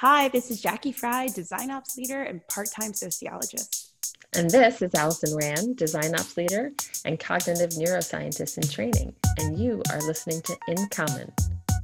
Hi, 0.00 0.28
this 0.28 0.50
is 0.50 0.62
Jackie 0.62 0.92
Fry, 0.92 1.26
design 1.26 1.70
ops 1.70 1.98
leader 1.98 2.22
and 2.22 2.40
part 2.48 2.70
time 2.70 2.94
sociologist. 2.94 3.92
And 4.34 4.48
this 4.48 4.80
is 4.80 4.94
Allison 4.94 5.36
Rand, 5.36 5.76
design 5.76 6.14
ops 6.14 6.38
leader 6.38 6.72
and 7.04 7.20
cognitive 7.20 7.68
neuroscientist 7.72 8.56
in 8.56 8.66
training. 8.66 9.14
And 9.38 9.58
you 9.58 9.82
are 9.92 10.00
listening 10.00 10.40
to 10.40 10.56
In 10.68 10.88
Common. 10.88 11.30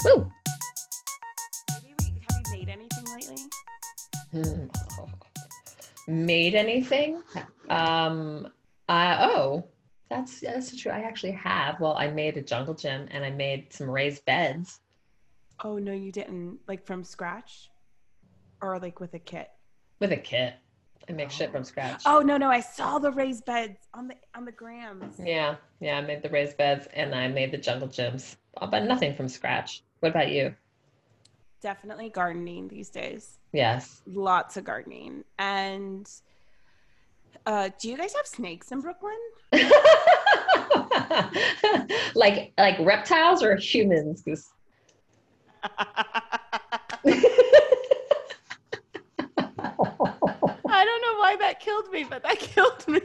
Woo! 0.03 0.33
Have 1.69 1.83
you, 1.85 1.95
have 2.27 2.43
you 2.47 2.53
made 2.53 2.71
anything 2.71 3.05
lately? 3.15 3.45
Hmm. 4.33 4.67
Made 6.09 6.55
anything? 6.55 7.23
Um, 7.69 8.49
uh, 8.89 9.29
oh, 9.31 9.65
that's 10.09 10.41
that's 10.41 10.75
true. 10.75 10.91
I 10.91 11.01
actually 11.01 11.33
have. 11.33 11.81
Well, 11.81 11.99
I 11.99 12.09
made 12.09 12.39
a 12.39 12.43
jungle 12.43 12.73
gym 12.73 13.09
and 13.11 13.27
I 13.27 13.31
made 13.31 13.75
some 13.75 13.91
raised 13.91 14.25
beds. 14.25 14.81
Oh, 15.63 15.77
no, 15.77 15.93
you 15.93 16.13
didn't. 16.13 16.61
Like 16.67 16.87
from 16.87 17.05
scratch? 17.05 17.69
Or 18.61 18.79
like 18.79 19.01
with 19.01 19.15
a 19.15 19.19
kit? 19.19 19.51
with 20.01 20.13
a 20.13 20.17
kit. 20.17 20.55
I 21.09 21.13
make 21.13 21.31
shit 21.31 21.53
from 21.53 21.63
scratch. 21.63 22.03
Oh, 22.05 22.21
no, 22.21 22.37
no. 22.37 22.49
I 22.49 22.61
saw 22.61 22.99
the 22.99 23.13
raised 23.13 23.45
beds 23.45 23.79
on 23.95 24.09
the 24.09 24.17
on 24.35 24.45
the 24.45 24.51
grams. 24.53 25.15
Yeah, 25.23 25.55
yeah. 25.81 25.99
I 25.99 26.01
made 26.01 26.23
the 26.23 26.29
raised 26.31 26.57
beds 26.57 26.89
and 26.95 27.15
I 27.15 27.29
made 27.29 27.53
the 27.53 27.59
jungle 27.59 27.87
gyms, 27.87 28.35
but 28.59 28.83
nothing 28.85 29.15
from 29.15 29.29
scratch. 29.29 29.85
What 30.01 30.09
about 30.11 30.33
you? 30.33 30.53
Definitely 31.63 32.09
gardening 32.09 32.67
these 32.67 32.91
days. 32.91 33.39
Yes. 33.53 34.03
Lots 34.07 34.57
of 34.57 34.65
gardening. 34.65 35.23
And 35.39 36.11
uh, 37.47 37.71
do 37.81 37.89
you 37.89 37.97
guys 37.97 38.13
have 38.15 38.27
snakes 38.27 38.73
in 38.73 38.81
Brooklyn? 38.81 39.15
like 42.17 42.53
like 42.59 42.79
reptiles 42.81 43.45
or 43.45 43.55
humans? 43.55 44.25
I 50.77 50.85
don't 50.85 51.03
know 51.03 51.19
why 51.19 51.37
that 51.37 51.61
killed 51.61 51.91
me, 51.91 52.05
but 52.05 52.23
that 52.23 52.39
killed 52.55 52.87
me. 52.89 53.01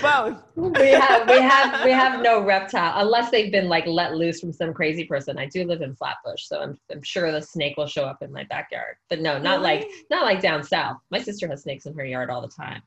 Both. 0.00 0.42
we 0.54 0.90
have 0.90 1.28
we 1.28 1.40
have 1.40 1.84
we 1.84 1.90
have 1.90 2.22
no 2.22 2.42
reptile 2.44 3.00
unless 3.00 3.30
they've 3.30 3.50
been 3.50 3.68
like 3.68 3.86
let 3.86 4.14
loose 4.14 4.40
from 4.40 4.52
some 4.52 4.72
crazy 4.72 5.04
person. 5.04 5.38
I 5.38 5.46
do 5.46 5.64
live 5.64 5.82
in 5.82 5.94
Flatbush, 5.96 6.44
so 6.44 6.60
I'm 6.60 6.78
I'm 6.90 7.02
sure 7.02 7.32
the 7.32 7.42
snake 7.42 7.76
will 7.76 7.86
show 7.86 8.04
up 8.04 8.22
in 8.22 8.32
my 8.32 8.44
backyard. 8.44 8.96
But 9.10 9.20
no, 9.20 9.38
not 9.38 9.60
like 9.60 9.88
not 10.10 10.24
like 10.24 10.40
down 10.40 10.62
south. 10.62 10.98
My 11.10 11.20
sister 11.20 11.48
has 11.48 11.62
snakes 11.62 11.86
in 11.86 11.94
her 11.94 12.04
yard 12.04 12.30
all 12.30 12.40
the 12.40 12.48
time. 12.48 12.82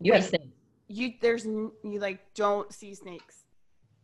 You 0.00 0.12
have 0.12 0.24
snakes. 0.24 0.44
You 0.88 1.14
there's 1.20 1.44
you 1.44 1.98
like 1.98 2.20
don't 2.34 2.72
see 2.72 2.94
snakes 2.94 3.44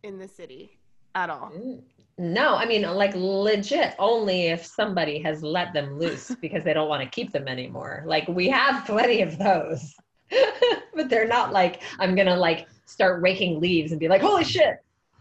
in 0.03 0.19
the 0.19 0.29
city 0.29 0.79
at 1.15 1.31
all. 1.31 1.53
Mm. 1.55 1.83
No, 2.19 2.55
I 2.57 2.67
mean 2.67 2.83
like 2.83 3.13
legit 3.15 3.95
only 3.99 4.49
if 4.49 4.65
somebody 4.67 5.21
has 5.23 5.43
let 5.43 5.73
them 5.73 5.99
loose 5.99 6.35
because 6.41 6.63
they 6.65 6.73
don't 6.75 6.89
want 6.89 7.03
to 7.03 7.09
keep 7.09 7.33
them 7.33 7.49
anymore. 7.49 8.03
Like 8.07 8.29
we 8.29 8.49
have 8.51 8.85
plenty 8.87 9.23
of 9.23 9.39
those. 9.39 9.95
but 10.95 11.09
they're 11.09 11.27
not 11.29 11.53
like 11.53 11.83
I'm 11.99 12.15
going 12.15 12.27
to 12.27 12.37
like 12.37 12.67
start 12.87 13.23
raking 13.23 13.61
leaves 13.61 13.93
and 13.93 14.01
be 14.01 14.09
like, 14.09 14.21
"Holy 14.23 14.45
shit." 14.45 14.77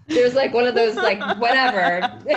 There's 0.07 0.33
like 0.35 0.53
one 0.53 0.65
of 0.67 0.75
those 0.75 0.95
like 0.95 1.19
whatever. 1.39 2.01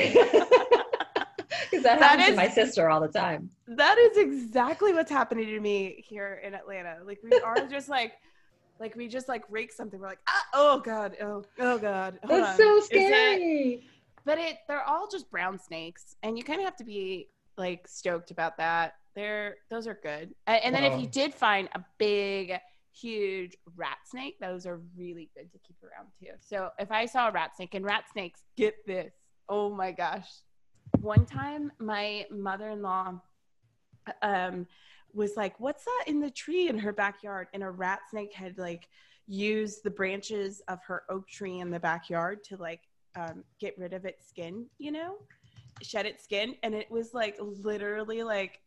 Cuz 1.70 1.82
that, 1.82 1.98
That 1.98 2.02
happens 2.02 2.22
is- 2.24 2.30
to 2.30 2.36
my 2.36 2.48
sister 2.48 2.88
all 2.90 3.00
the 3.00 3.08
time. 3.08 3.50
That 3.66 3.98
is 3.98 4.16
exactly 4.18 4.92
what's 4.92 5.10
happening 5.10 5.46
to 5.46 5.60
me 5.60 6.04
here 6.06 6.40
in 6.44 6.54
Atlanta. 6.54 6.98
Like 7.04 7.20
we 7.22 7.38
are 7.40 7.66
just 7.66 7.88
like 7.88 8.12
like 8.80 8.94
we 8.96 9.08
just 9.08 9.28
like 9.28 9.44
rake 9.50 9.72
something. 9.72 10.00
We're 10.00 10.08
like, 10.08 10.18
ah, 10.28 10.46
oh 10.54 10.80
god, 10.80 11.16
oh 11.22 11.44
oh 11.60 11.78
god. 11.78 12.18
hold 12.24 12.42
That's 12.42 12.60
on. 12.60 12.66
so 12.66 12.80
scary. 12.86 13.86
But 14.24 14.38
it 14.38 14.58
they're 14.68 14.82
all 14.84 15.08
just 15.10 15.30
brown 15.30 15.58
snakes, 15.58 16.16
and 16.22 16.36
you 16.38 16.44
kind 16.44 16.60
of 16.60 16.64
have 16.64 16.76
to 16.76 16.84
be 16.84 17.28
like 17.56 17.86
stoked 17.86 18.30
about 18.30 18.56
that. 18.58 18.94
They're 19.14 19.56
those 19.70 19.86
are 19.86 19.98
good. 20.02 20.34
And 20.46 20.74
then 20.74 20.84
if 20.84 20.98
you 20.98 21.06
Oh. 21.06 21.10
did 21.10 21.34
find 21.34 21.68
a 21.74 21.84
big, 21.98 22.54
huge 22.92 23.56
rat 23.76 23.98
snake, 24.06 24.36
those 24.40 24.66
are 24.66 24.80
really 24.96 25.30
good 25.36 25.52
to 25.52 25.58
keep 25.60 25.76
around 25.82 26.08
too. 26.18 26.32
So 26.40 26.70
if 26.78 26.90
I 26.90 27.06
saw 27.06 27.28
a 27.28 27.32
rat 27.32 27.54
snake 27.56 27.74
and 27.74 27.84
rat 27.84 28.04
snakes, 28.12 28.44
get 28.56 28.74
this. 28.86 29.12
Oh 29.48 29.70
my 29.70 29.92
gosh. 29.92 30.28
One 31.00 31.26
time 31.26 31.70
my 31.78 32.26
mother-in-law 32.30 33.20
um 34.22 34.66
was 35.12 35.36
like, 35.36 35.58
What's 35.60 35.84
that 35.84 36.04
in 36.08 36.20
the 36.20 36.30
tree 36.30 36.68
in 36.68 36.78
her 36.78 36.92
backyard? 36.92 37.46
And 37.54 37.62
a 37.62 37.70
rat 37.70 38.00
snake 38.10 38.32
had 38.34 38.58
like 38.58 38.88
used 39.26 39.84
the 39.84 39.90
branches 39.90 40.60
of 40.68 40.80
her 40.86 41.02
oak 41.08 41.28
tree 41.28 41.60
in 41.60 41.70
the 41.70 41.80
backyard 41.80 42.42
to 42.44 42.56
like 42.56 42.80
um, 43.16 43.44
get 43.60 43.76
rid 43.78 43.92
of 43.92 44.04
its 44.04 44.26
skin, 44.28 44.66
you 44.78 44.92
know, 44.92 45.16
shed 45.82 46.06
its 46.06 46.24
skin. 46.24 46.54
And 46.62 46.74
it 46.74 46.90
was 46.90 47.14
like 47.14 47.36
literally 47.40 48.22
like 48.22 48.60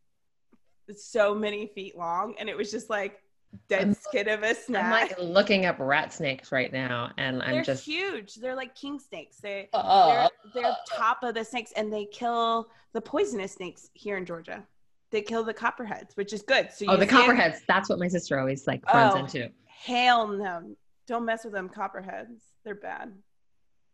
so 0.95 1.35
many 1.35 1.67
feet 1.67 1.97
long. 1.97 2.35
And 2.39 2.49
it 2.49 2.55
was 2.57 2.71
just 2.71 2.89
like 2.89 3.21
dead 3.69 3.79
I'm- 3.79 3.93
skin 3.93 4.27
of 4.29 4.43
a 4.43 4.55
I'm 4.77 4.91
like 4.91 5.15
looking 5.19 5.65
up 5.65 5.77
rat 5.79 6.13
snakes 6.13 6.51
right 6.51 6.71
now 6.71 7.11
and 7.17 7.41
I'm 7.41 7.51
They're 7.55 7.63
just 7.63 7.85
huge. 7.85 8.35
They're 8.35 8.55
like 8.55 8.75
king 8.75 8.99
snakes. 8.99 9.37
They, 9.37 9.69
Oh. 9.73 10.29
they're, 10.53 10.63
they're 10.63 10.75
top 10.95 11.23
of 11.23 11.33
the 11.35 11.43
snakes 11.43 11.71
and 11.75 11.91
they 11.91 12.05
kill 12.05 12.69
the 12.93 13.01
poisonous 13.01 13.53
snakes 13.53 13.89
here 13.93 14.17
in 14.17 14.25
Georgia. 14.25 14.63
They 15.09 15.21
kill 15.21 15.43
the 15.43 15.53
copperheads, 15.53 16.15
which 16.15 16.33
is 16.33 16.41
good. 16.41 16.69
So 16.71 16.85
Oh, 16.89 16.97
the 16.97 17.07
can't- 17.07 17.25
copperheads. 17.25 17.61
That's 17.67 17.89
what 17.89 17.99
my 17.99 18.07
sister 18.09 18.37
always 18.39 18.67
like 18.67 18.85
runs 18.93 19.13
Oh. 19.15 19.19
into. 19.19 19.49
Hell 19.65 20.27
no. 20.27 20.75
Don't 21.07 21.23
mess 21.25 21.45
with 21.45 21.53
them 21.53 21.69
copperheads. 21.69 22.41
They're 22.65 22.75
bad. 22.75 23.13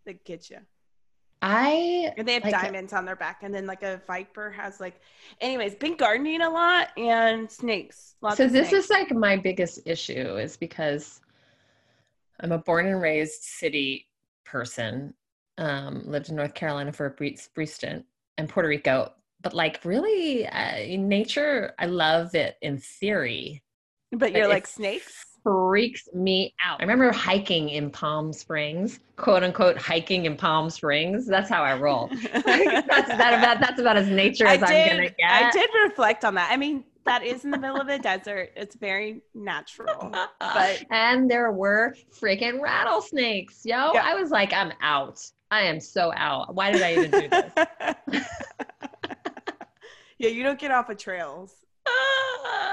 They 0.06 0.14
get 0.26 0.50
you. 0.50 0.58
I 1.42 2.14
And 2.18 2.26
they 2.28 2.36
have 2.36 2.44
Like- 2.44 2.54
diamonds 2.54 2.94
on 2.94 3.06
their 3.06 3.16
back. 3.18 3.44
And 3.44 3.54
then 3.54 3.66
like 3.68 3.84
a 3.84 4.02
viper 4.08 4.50
has 4.52 4.80
like 4.80 5.02
anyways, 5.42 5.76
been 5.76 5.98
gardening 5.98 6.42
a 6.42 6.50
lot 6.50 6.90
and 6.98 7.52
snakes. 7.52 8.16
Lots 8.22 8.38
so 8.38 8.48
this 8.48 8.70
snakes. 8.70 8.86
is 8.86 8.90
like 8.90 9.12
my 9.12 9.36
biggest 9.36 9.80
issue 9.86 10.38
is 10.38 10.56
because 10.56 11.20
I'm 12.40 12.52
a 12.54 12.58
born 12.58 12.88
and 12.88 13.02
raised 13.02 13.44
city 13.44 14.08
person. 14.46 15.14
Um, 15.58 16.02
lived 16.06 16.30
in 16.30 16.36
North 16.36 16.56
Carolina 16.56 16.92
for 16.92 17.06
a 17.06 17.12
brief, 17.12 17.54
brief 17.54 17.70
stint 17.70 18.06
and 18.40 18.50
Puerto 18.50 18.68
Rico. 18.70 19.12
But 19.42 19.54
like 19.54 19.80
really, 19.84 20.48
uh, 20.48 20.78
in 20.78 21.08
nature, 21.10 21.74
I 21.78 21.86
love 21.88 22.34
it 22.36 22.56
in 22.62 22.78
theory. 22.80 23.62
but 24.12 24.32
you're 24.32 24.48
like 24.48 24.66
snakes? 24.66 25.26
Freaks 25.44 26.08
me 26.14 26.56
out. 26.64 26.80
I 26.80 26.84
remember 26.84 27.12
hiking 27.12 27.70
in 27.70 27.90
Palm 27.90 28.32
Springs, 28.32 29.00
quote 29.18 29.44
unquote, 29.44 29.78
hiking 29.78 30.26
in 30.26 30.38
Palm 30.38 30.70
Springs. 30.70 31.28
That's 31.28 31.50
how 31.50 31.64
I 31.64 31.78
roll. 31.78 32.08
that's, 32.34 32.46
that 32.46 33.34
about, 33.38 33.60
that's 33.60 33.80
about 33.80 33.98
as 33.98 34.08
nature 34.08 34.48
I 34.48 34.56
as 34.56 34.64
I'm 34.64 34.88
gonna 34.88 35.10
get. 35.10 35.16
I 35.20 35.52
did 35.52 35.70
reflect 35.84 36.24
on 36.24 36.36
that. 36.36 36.50
I 36.52 36.56
mean, 36.56 36.86
that 37.06 37.24
is 37.24 37.44
in 37.44 37.52
the 37.52 37.58
middle 37.58 37.80
of 37.80 37.88
the 37.88 38.00
desert. 38.00 38.52
It's 38.56 38.76
very 38.76 39.22
natural. 39.34 40.14
But 40.40 40.86
and 40.92 41.30
there 41.30 41.52
were 41.52 41.96
freaking 42.12 42.62
rattlesnakes, 42.62 43.66
yo. 43.66 43.92
Yeah. 43.94 44.04
I 44.06 44.16
was 44.16 44.32
like, 44.32 44.54
I'm 44.54 44.72
out. 44.82 45.20
I 45.52 45.64
am 45.64 45.80
so 45.80 46.14
out. 46.16 46.56
Why 46.56 46.72
did 46.72 46.82
I 46.82 46.94
even 46.94 47.12
do 47.12 47.28
this? 47.30 48.28
yeah, 50.18 50.30
you 50.30 50.44
don't 50.44 50.58
get 50.58 50.72
off 50.72 50.90
of 50.90 50.98
trails 50.98 51.54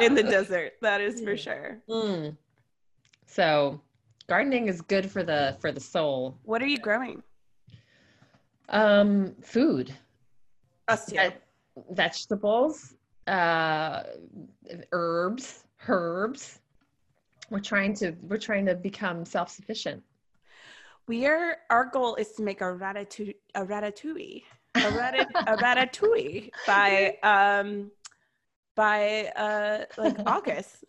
in 0.01 0.15
the 0.15 0.23
desert. 0.23 0.75
That 0.81 1.01
is 1.01 1.21
for 1.21 1.37
sure. 1.37 1.81
Mm. 1.89 2.37
So, 3.31 3.81
gardening 4.27 4.67
is 4.67 4.81
good 4.81 5.09
for 5.09 5.23
the 5.23 5.57
for 5.61 5.71
the 5.71 5.79
soul. 5.79 6.37
What 6.43 6.61
are 6.63 6.67
you 6.67 6.79
growing? 6.79 7.23
Um, 8.69 9.37
food, 9.41 9.95
Us 10.89 11.07
too. 11.07 11.17
Ve- 11.17 11.83
vegetables, 11.93 12.97
uh, 13.29 14.03
herbs, 14.91 15.65
herbs. 15.87 16.59
We're 17.51 17.61
trying 17.61 17.95
to 17.97 18.17
we're 18.23 18.37
trying 18.37 18.67
to 18.67 18.75
become 18.75 19.25
self 19.25 19.49
sufficient. 19.49 20.03
We 21.07 21.27
are. 21.27 21.59
Our 21.71 21.85
goal 21.85 22.17
is 22.17 22.33
to 22.33 22.43
make 22.43 22.63
a 22.63 22.65
ratatouille, 22.65 23.37
a 23.55 23.65
ratatouille, 23.65 24.43
a, 24.75 24.91
rat, 24.91 25.15
a 25.47 25.57
ratatouille 25.57 26.51
by 26.67 27.17
um 27.23 27.93
by 28.75 29.27
uh 29.37 29.85
like 29.97 30.19
August. 30.27 30.85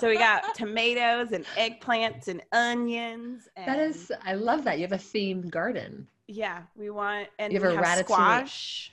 So 0.00 0.08
we 0.08 0.16
got 0.16 0.54
tomatoes 0.54 1.32
and 1.32 1.44
eggplants 1.56 2.28
and 2.28 2.42
onions. 2.52 3.48
And, 3.56 3.66
That 3.66 3.78
is, 3.78 4.12
I 4.24 4.34
love 4.34 4.64
that. 4.64 4.78
You 4.78 4.82
have 4.82 4.92
a 4.92 4.96
themed 4.96 5.50
garden. 5.50 6.06
yeah. 6.28 6.62
We 6.76 6.90
want 6.90 7.28
and 7.38 7.52
You 7.52 7.60
we 7.60 7.66
have 7.74 7.82
a 7.82 7.86
have 7.86 7.98
squash. 7.98 8.92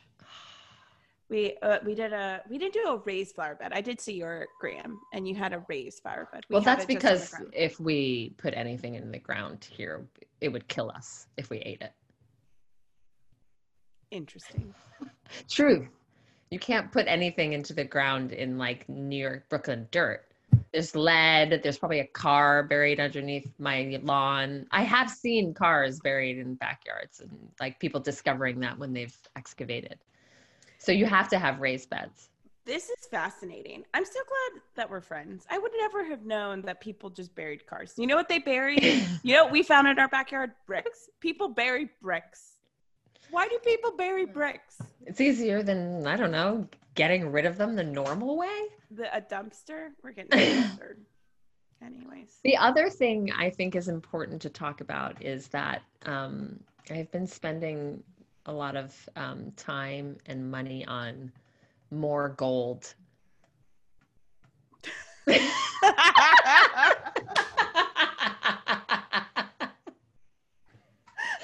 We 1.30 1.57
uh, 1.62 1.77
we 1.86 1.94
did 1.94 2.12
a 2.12 2.41
we 2.50 2.57
didn't 2.57 2.74
do 2.74 2.83
a 2.88 2.97
raised 3.06 3.36
flower 3.36 3.53
bed. 3.53 3.71
I 3.71 3.81
did 3.81 4.01
see 4.01 4.13
your 4.13 4.47
gram, 4.59 5.00
and 5.13 5.27
you 5.27 5.36
had 5.36 5.53
a 5.53 5.63
raised 5.69 6.01
flower 6.01 6.27
bed. 6.33 6.44
We 6.50 6.56
well, 6.56 6.63
that's 6.63 6.86
it 6.86 7.00
just 7.00 7.35
on 7.35 7.39
the 7.42 7.45
because 7.45 7.53
if 7.53 7.80
we 7.80 8.33
put 8.38 8.56
anything 8.56 8.95
in 8.95 9.12
the 9.12 9.19
ground 9.19 9.68
here, 9.69 10.07
it 10.42 10.50
would 10.50 10.68
kill 10.68 10.89
us 10.89 11.27
if 11.38 11.51
we 11.51 11.59
ate 11.59 11.81
it. 11.81 11.94
interesting. 14.12 14.74
Truth. 15.47 15.88
You 16.50 16.57
can't 16.57 16.92
put 16.92 17.06
anything 17.07 17.53
into 17.53 17.74
the 17.74 17.83
ground 17.83 18.31
in 18.31 18.57
like 18.57 18.89
New 18.89 19.15
York, 19.21 19.47
Brooklyn 19.50 19.88
dirt. 19.92 20.25
There's 20.71 20.95
lead. 20.95 21.62
There's 21.63 21.77
probably 21.77 22.00
a 22.00 22.07
car 22.07 22.63
buried 22.63 23.00
underneath 23.00 23.51
my 23.57 24.00
lawn. 24.04 24.68
I 24.71 24.83
have 24.83 25.10
seen 25.10 25.54
cars 25.54 26.00
buried 26.00 26.38
in 26.38 26.56
backyards 26.56 27.21
and 27.21 27.31
like 27.60 27.80
people 27.80 28.00
discovering 28.00 28.60
that 28.60 28.77
when 28.77 28.94
they've 28.94 29.16
excavated. 29.36 29.98
So 30.77 30.92
you 30.92 31.06
have 31.06 31.27
to 31.30 31.39
have 31.39 31.60
raised 31.60 31.89
beds. 31.89 32.30
This 32.66 32.89
is 32.89 33.07
fascinating. 33.10 33.83
I'm 33.95 34.06
so 34.06 34.12
glad 34.12 34.62
that 34.75 34.89
we're 34.89 35.01
friends. 35.01 35.45
I 35.50 35.57
would 35.57 35.71
never 35.80 36.06
have 36.06 36.24
known 36.24 36.62
that 36.63 36.80
people 36.81 37.10
just 37.10 37.33
buried 37.33 37.66
cars. 37.66 37.94
You 37.98 38.06
know 38.06 38.16
what 38.16 38.30
they 38.30 38.38
buried? 38.38 38.83
you 39.24 39.33
know 39.33 39.45
what 39.45 39.51
we 39.51 39.63
found 39.63 39.88
in 39.88 39.98
our 39.98 40.07
backyard? 40.07 40.51
Bricks. 40.68 41.10
People 41.19 41.50
bury 41.50 41.89
bricks. 42.00 42.57
Why 43.31 43.48
do 43.48 43.57
people 43.66 43.98
bury 43.98 44.25
bricks? 44.25 44.77
It's 45.06 45.19
easier 45.19 45.63
than 45.63 46.06
I 46.06 46.16
don't 46.16 46.31
know, 46.31 46.68
getting 46.95 47.31
rid 47.31 47.45
of 47.45 47.57
them 47.57 47.75
the 47.75 47.83
normal 47.83 48.38
way. 48.38 48.59
The 48.91 49.15
a 49.15 49.21
dumpster? 49.21 49.89
We're 50.03 50.12
getting 50.12 50.30
dumpstered. 50.39 50.97
Anyways. 51.81 52.39
The 52.44 52.57
other 52.57 52.89
thing 52.89 53.31
I 53.31 53.50
think 53.50 53.75
is 53.75 53.88
important 53.88 54.41
to 54.41 54.50
talk 54.50 54.81
about 54.81 55.21
is 55.24 55.47
that 55.47 55.81
um, 56.06 56.59
I've 56.91 57.12
been 57.12 57.27
spending 57.27 58.03
a 58.45 58.51
lot 58.51 58.75
of 58.75 58.94
um, 59.15 59.51
time 59.56 60.18
and 60.25 60.50
money 60.50 60.86
on 60.86 61.31
more 61.91 62.30
gold. 62.30 62.94
I 65.27 65.38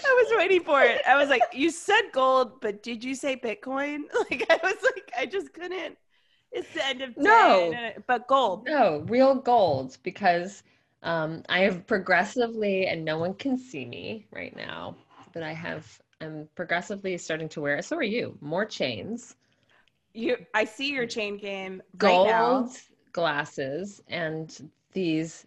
was 0.04 0.34
waiting 0.38 0.64
for 0.76 0.84
it. 0.84 1.02
I 1.08 1.16
was 1.16 1.30
like, 1.30 1.42
you 1.54 1.72
said 1.72 2.04
gold, 2.12 2.62
but 2.62 2.84
did 2.84 3.04
you 3.04 3.16
say 3.16 3.36
Bitcoin? 3.36 4.04
Like 4.32 4.46
I 4.50 4.60
was 4.64 4.78
like, 4.84 5.12
I 5.18 5.26
just 5.26 5.54
couldn't. 5.54 5.98
It's 6.52 6.72
the 6.74 6.86
end 6.86 7.02
of 7.02 7.16
day. 7.16 7.22
No. 7.22 7.92
but 8.08 8.28
gold. 8.28 8.66
No, 8.66 9.06
real 9.08 9.36
gold 9.36 9.98
because 10.04 10.64
um, 11.04 11.44
I 11.50 11.60
have 11.60 11.86
progressively, 11.86 12.88
and 12.88 13.06
no 13.06 13.20
one 13.20 13.34
can 13.34 13.58
see 13.58 13.86
me 13.86 14.26
right 14.32 14.56
now, 14.56 14.96
but 15.34 15.44
I 15.44 15.54
have, 15.54 15.86
I'm 16.22 16.48
progressively 16.56 17.18
starting 17.18 17.50
to 17.50 17.62
wear, 17.62 17.82
so 17.82 17.96
are 17.98 18.04
you, 18.04 18.38
more 18.42 18.66
chains. 18.66 19.36
You, 20.14 20.38
I 20.54 20.64
see 20.66 20.92
your 20.92 21.06
chain 21.06 21.38
game 21.38 21.84
gold 21.98 22.28
right 22.28 22.34
now. 22.34 22.70
glasses 23.12 24.02
and 24.08 24.72
these 24.94 25.46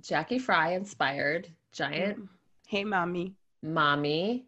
Jackie 0.00 0.38
Fry 0.38 0.72
inspired 0.72 1.48
giant 1.72 2.28
Hey, 2.72 2.84
mommy. 2.84 3.34
Mommy 3.62 4.46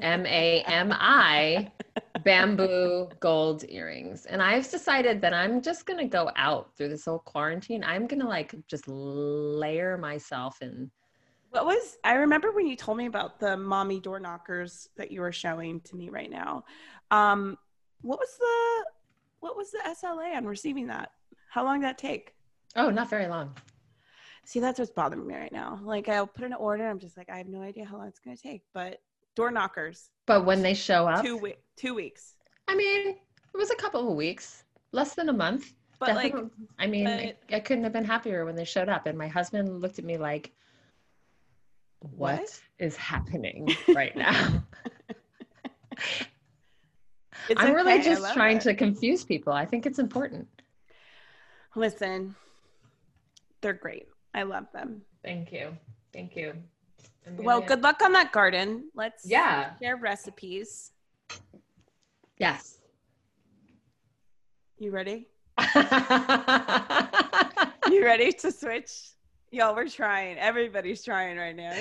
M 0.00 0.24
A 0.26 0.62
M 0.62 0.92
I 0.92 1.70
bamboo 2.24 3.08
gold 3.20 3.64
earrings. 3.68 4.26
And 4.26 4.42
I've 4.42 4.70
decided 4.70 5.20
that 5.20 5.34
I'm 5.34 5.60
just 5.60 5.84
going 5.86 5.98
to 5.98 6.06
go 6.06 6.30
out 6.36 6.74
through 6.76 6.88
this 6.88 7.04
whole 7.04 7.18
quarantine. 7.18 7.84
I'm 7.84 8.06
going 8.06 8.20
to 8.20 8.28
like 8.28 8.54
just 8.66 8.88
layer 8.88 9.98
myself 9.98 10.62
in. 10.62 10.90
What 11.50 11.66
was 11.66 11.98
I 12.04 12.14
remember 12.14 12.52
when 12.52 12.66
you 12.66 12.76
told 12.76 12.96
me 12.96 13.06
about 13.06 13.38
the 13.38 13.56
mommy 13.56 14.00
door 14.00 14.18
knockers 14.18 14.88
that 14.96 15.10
you 15.10 15.20
were 15.20 15.32
showing 15.32 15.80
to 15.82 15.96
me 15.96 16.08
right 16.08 16.30
now? 16.30 16.64
Um, 17.10 17.58
what 18.00 18.18
was 18.18 18.34
the 18.38 18.84
what 19.40 19.56
was 19.56 19.70
the 19.70 19.80
SLA 19.86 20.34
on 20.36 20.46
receiving 20.46 20.86
that? 20.86 21.10
How 21.50 21.64
long 21.64 21.80
did 21.80 21.88
that 21.88 21.98
take? 21.98 22.34
Oh, 22.76 22.88
not 22.88 23.10
very 23.10 23.26
long. 23.26 23.54
See, 24.44 24.60
that's 24.60 24.78
what's 24.78 24.90
bothering 24.90 25.26
me 25.26 25.34
right 25.34 25.52
now. 25.52 25.78
Like 25.82 26.08
I'll 26.08 26.26
put 26.26 26.44
an 26.44 26.54
order, 26.54 26.88
I'm 26.88 26.98
just 26.98 27.16
like, 27.16 27.30
I 27.30 27.38
have 27.38 27.48
no 27.48 27.62
idea 27.62 27.84
how 27.84 27.96
long 27.96 28.08
it's 28.08 28.18
gonna 28.18 28.36
take. 28.36 28.62
But 28.74 29.00
door 29.36 29.50
knockers, 29.50 30.10
But 30.26 30.44
when 30.44 30.62
they 30.62 30.74
show 30.74 31.06
up, 31.06 31.24
two 31.24 31.36
week 31.36 31.58
two 31.76 31.94
weeks. 31.94 32.34
I 32.68 32.74
mean, 32.74 33.08
it 33.08 33.56
was 33.56 33.70
a 33.70 33.76
couple 33.76 34.08
of 34.08 34.16
weeks, 34.16 34.64
less 34.92 35.14
than 35.14 35.28
a 35.28 35.32
month. 35.32 35.72
But 35.98 36.16
like 36.16 36.34
I 36.78 36.86
mean, 36.86 37.06
I, 37.06 37.34
I 37.52 37.60
couldn't 37.60 37.84
have 37.84 37.92
been 37.92 38.04
happier 38.04 38.44
when 38.44 38.56
they 38.56 38.64
showed 38.64 38.88
up. 38.88 39.06
And 39.06 39.16
my 39.16 39.28
husband 39.28 39.80
looked 39.80 40.00
at 40.00 40.04
me 40.04 40.18
like, 40.18 40.52
what 42.00 42.60
is 42.78 42.96
happening 42.96 43.68
right 43.94 44.16
now? 44.16 44.64
it's 47.48 47.60
I'm 47.60 47.72
really 47.72 47.92
okay, 47.92 48.00
I 48.00 48.14
just 48.14 48.32
trying 48.34 48.56
it. 48.56 48.62
to 48.64 48.74
confuse 48.74 49.24
people. 49.24 49.52
I 49.52 49.64
think 49.64 49.86
it's 49.86 50.00
important. 50.00 50.48
listen. 51.76 52.34
They're 53.60 53.72
great. 53.72 54.08
I 54.34 54.42
love 54.44 54.66
them. 54.72 55.02
Thank 55.22 55.52
you. 55.52 55.76
Thank 56.12 56.36
you. 56.36 56.54
Well, 57.38 57.60
good 57.60 57.82
luck 57.82 58.02
on 58.02 58.12
that 58.12 58.32
garden. 58.32 58.90
Let's 58.94 59.26
Yeah. 59.26 59.76
share 59.78 59.96
recipes. 59.96 60.92
Yes. 62.38 62.78
You 64.78 64.90
ready? 64.90 65.28
You 67.90 68.04
ready 68.04 68.32
to 68.32 68.50
switch? 68.50 69.10
Y'all, 69.50 69.74
we're 69.74 69.88
trying. 69.88 70.38
Everybody's 70.38 71.04
trying 71.04 71.36
right 71.36 71.54
now. 71.54 71.72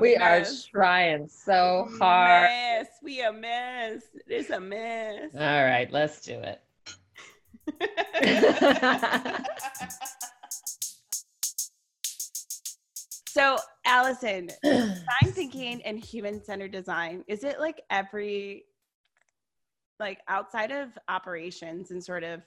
We 0.00 0.16
are 0.16 0.44
trying 0.70 1.28
so 1.28 1.88
hard. 1.98 2.48
Mess. 2.50 2.88
We 3.02 3.20
a 3.22 3.32
mess. 3.32 4.02
It's 4.26 4.50
a 4.50 4.58
mess. 4.58 5.30
All 5.34 5.64
right, 5.64 5.88
let's 5.92 6.22
do 6.22 6.40
it. 6.42 6.60
so, 13.32 13.56
Allison, 13.86 14.48
design 14.64 15.32
thinking 15.34 15.82
and 15.84 15.98
human 15.98 16.42
centered 16.42 16.72
design, 16.72 17.24
is 17.28 17.44
it 17.44 17.60
like 17.60 17.82
every, 17.90 18.64
like 19.98 20.18
outside 20.28 20.70
of 20.70 20.88
operations 21.08 21.90
and 21.90 22.02
sort 22.02 22.24
of, 22.24 22.40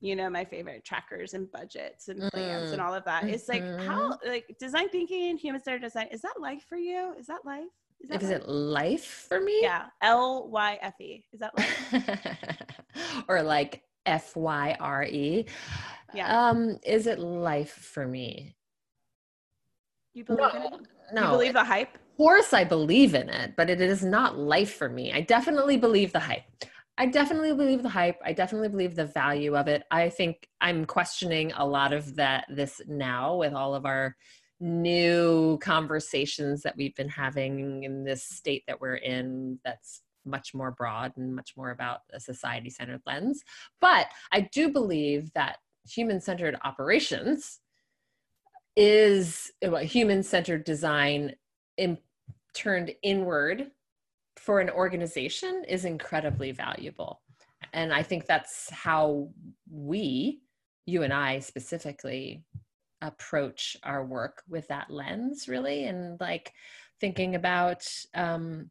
you 0.00 0.14
know, 0.14 0.30
my 0.30 0.44
favorite 0.44 0.84
trackers 0.84 1.34
and 1.34 1.50
budgets 1.50 2.08
and 2.08 2.22
plans 2.30 2.70
and 2.72 2.80
Mm. 2.80 2.84
all 2.84 2.94
of 2.94 3.04
that? 3.04 3.28
It's 3.28 3.48
like 3.48 3.64
how, 3.80 4.18
like 4.26 4.56
design 4.60 4.88
thinking 4.90 5.30
and 5.30 5.38
human 5.38 5.62
centered 5.62 5.82
design, 5.82 6.08
is 6.12 6.20
that 6.22 6.40
life 6.40 6.64
for 6.68 6.76
you? 6.76 7.14
Is 7.18 7.26
that 7.26 7.44
life? 7.44 7.64
Is 8.00 8.10
that 8.10 8.22
Is 8.22 8.30
life? 8.30 8.40
it 8.42 8.48
life 8.48 9.26
for 9.28 9.40
me? 9.40 9.58
Yeah. 9.62 9.86
L 10.02 10.48
Y 10.50 10.78
F 10.80 11.00
E. 11.00 11.24
Is 11.32 11.40
that 11.40 11.56
life? 11.58 12.54
or 13.28 13.42
like 13.42 13.82
F 14.06 14.36
Y 14.36 14.76
R 14.78 15.02
E. 15.04 15.46
Yeah. 16.14 16.48
Um, 16.50 16.78
is 16.86 17.06
it 17.08 17.18
life 17.18 17.72
for 17.72 18.06
me? 18.06 18.54
You 20.18 20.24
believe 20.24 20.52
in 20.52 20.62
it? 20.62 20.72
No. 21.12 21.22
You 21.22 21.28
believe 21.28 21.52
the 21.52 21.62
hype? 21.62 21.94
Of 21.94 22.16
course, 22.16 22.52
I 22.52 22.64
believe 22.64 23.14
in 23.14 23.28
it, 23.28 23.54
but 23.56 23.70
it 23.70 23.80
is 23.80 24.04
not 24.04 24.36
life 24.36 24.74
for 24.74 24.88
me. 24.88 25.12
I 25.12 25.20
definitely 25.20 25.76
believe 25.76 26.12
the 26.12 26.18
hype. 26.18 26.42
I 26.98 27.06
definitely 27.06 27.54
believe 27.54 27.84
the 27.84 27.88
hype. 27.88 28.18
I 28.24 28.32
definitely 28.32 28.68
believe 28.68 28.96
the 28.96 29.04
value 29.04 29.56
of 29.56 29.68
it. 29.68 29.84
I 29.92 30.08
think 30.08 30.48
I'm 30.60 30.86
questioning 30.86 31.52
a 31.52 31.64
lot 31.64 31.92
of 31.92 32.16
that 32.16 32.46
this 32.48 32.80
now 32.88 33.36
with 33.36 33.54
all 33.54 33.76
of 33.76 33.86
our 33.86 34.16
new 34.58 35.56
conversations 35.58 36.62
that 36.62 36.76
we've 36.76 36.96
been 36.96 37.08
having 37.08 37.84
in 37.84 38.02
this 38.02 38.24
state 38.24 38.64
that 38.66 38.80
we're 38.80 38.96
in 38.96 39.60
that's 39.64 40.02
much 40.24 40.52
more 40.52 40.72
broad 40.72 41.12
and 41.16 41.36
much 41.36 41.52
more 41.56 41.70
about 41.70 42.00
a 42.12 42.18
society 42.18 42.70
centered 42.70 43.02
lens. 43.06 43.44
But 43.80 44.08
I 44.32 44.40
do 44.52 44.68
believe 44.68 45.32
that 45.34 45.58
human 45.88 46.20
centered 46.20 46.58
operations 46.64 47.60
is 48.78 49.50
human 49.82 50.22
centered 50.22 50.62
design 50.62 51.34
in, 51.76 51.98
turned 52.54 52.92
inward 53.02 53.72
for 54.36 54.60
an 54.60 54.70
organization 54.70 55.64
is 55.68 55.84
incredibly 55.84 56.52
valuable. 56.52 57.20
And 57.72 57.92
I 57.92 58.04
think 58.04 58.26
that's 58.26 58.70
how 58.70 59.30
we, 59.68 60.42
you 60.86 61.02
and 61.02 61.12
I 61.12 61.40
specifically, 61.40 62.44
approach 63.02 63.76
our 63.82 64.04
work 64.04 64.42
with 64.48 64.66
that 64.68 64.90
lens, 64.90 65.48
really, 65.48 65.84
and 65.84 66.20
like 66.20 66.52
thinking 67.00 67.34
about 67.34 67.86
um, 68.14 68.70